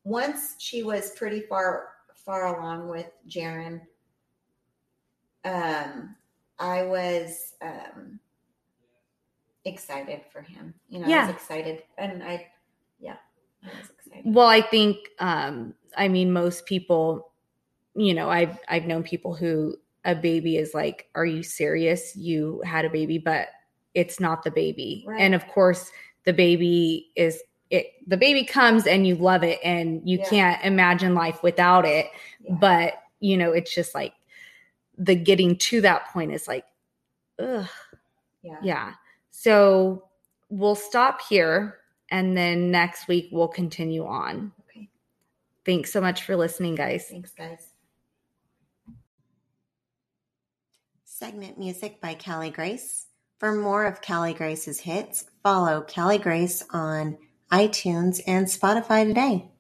[0.05, 3.81] Once she was pretty far far along with Jaron,
[5.45, 6.15] um,
[6.59, 8.19] I was um,
[9.65, 10.75] excited for him.
[10.89, 12.49] You know, I was excited, and I,
[13.01, 13.17] yeah,
[13.65, 14.23] I was excited.
[14.25, 17.31] Well, I think um I mean most people
[17.95, 22.17] you know, I've I've known people who a baby is like, "Are you serious?
[22.17, 23.49] You had a baby?" but
[23.95, 25.05] it's not the baby.
[25.07, 25.21] Right.
[25.21, 25.91] And of course,
[26.25, 30.29] the baby is it the baby comes and you love it and you Yeah.
[30.29, 32.07] can't imagine life without it,
[32.41, 32.55] Yeah.
[32.55, 34.15] but you know, it's just like
[34.99, 36.65] the getting to that point is like
[37.39, 37.67] ugh,
[38.43, 38.95] yeah, yeah.
[39.31, 40.09] So
[40.51, 41.79] we'll stop here
[42.11, 44.53] and then next week we'll continue on.
[44.69, 44.89] Okay,
[45.65, 47.07] Thanks so much for listening, guys.
[47.09, 47.72] thanks, guys.
[51.23, 53.07] Segment music by Callie Grace.
[53.39, 57.17] For more of Callie Grace's hits, follow Callie Grace on
[57.53, 59.52] iTunes and Spotify today.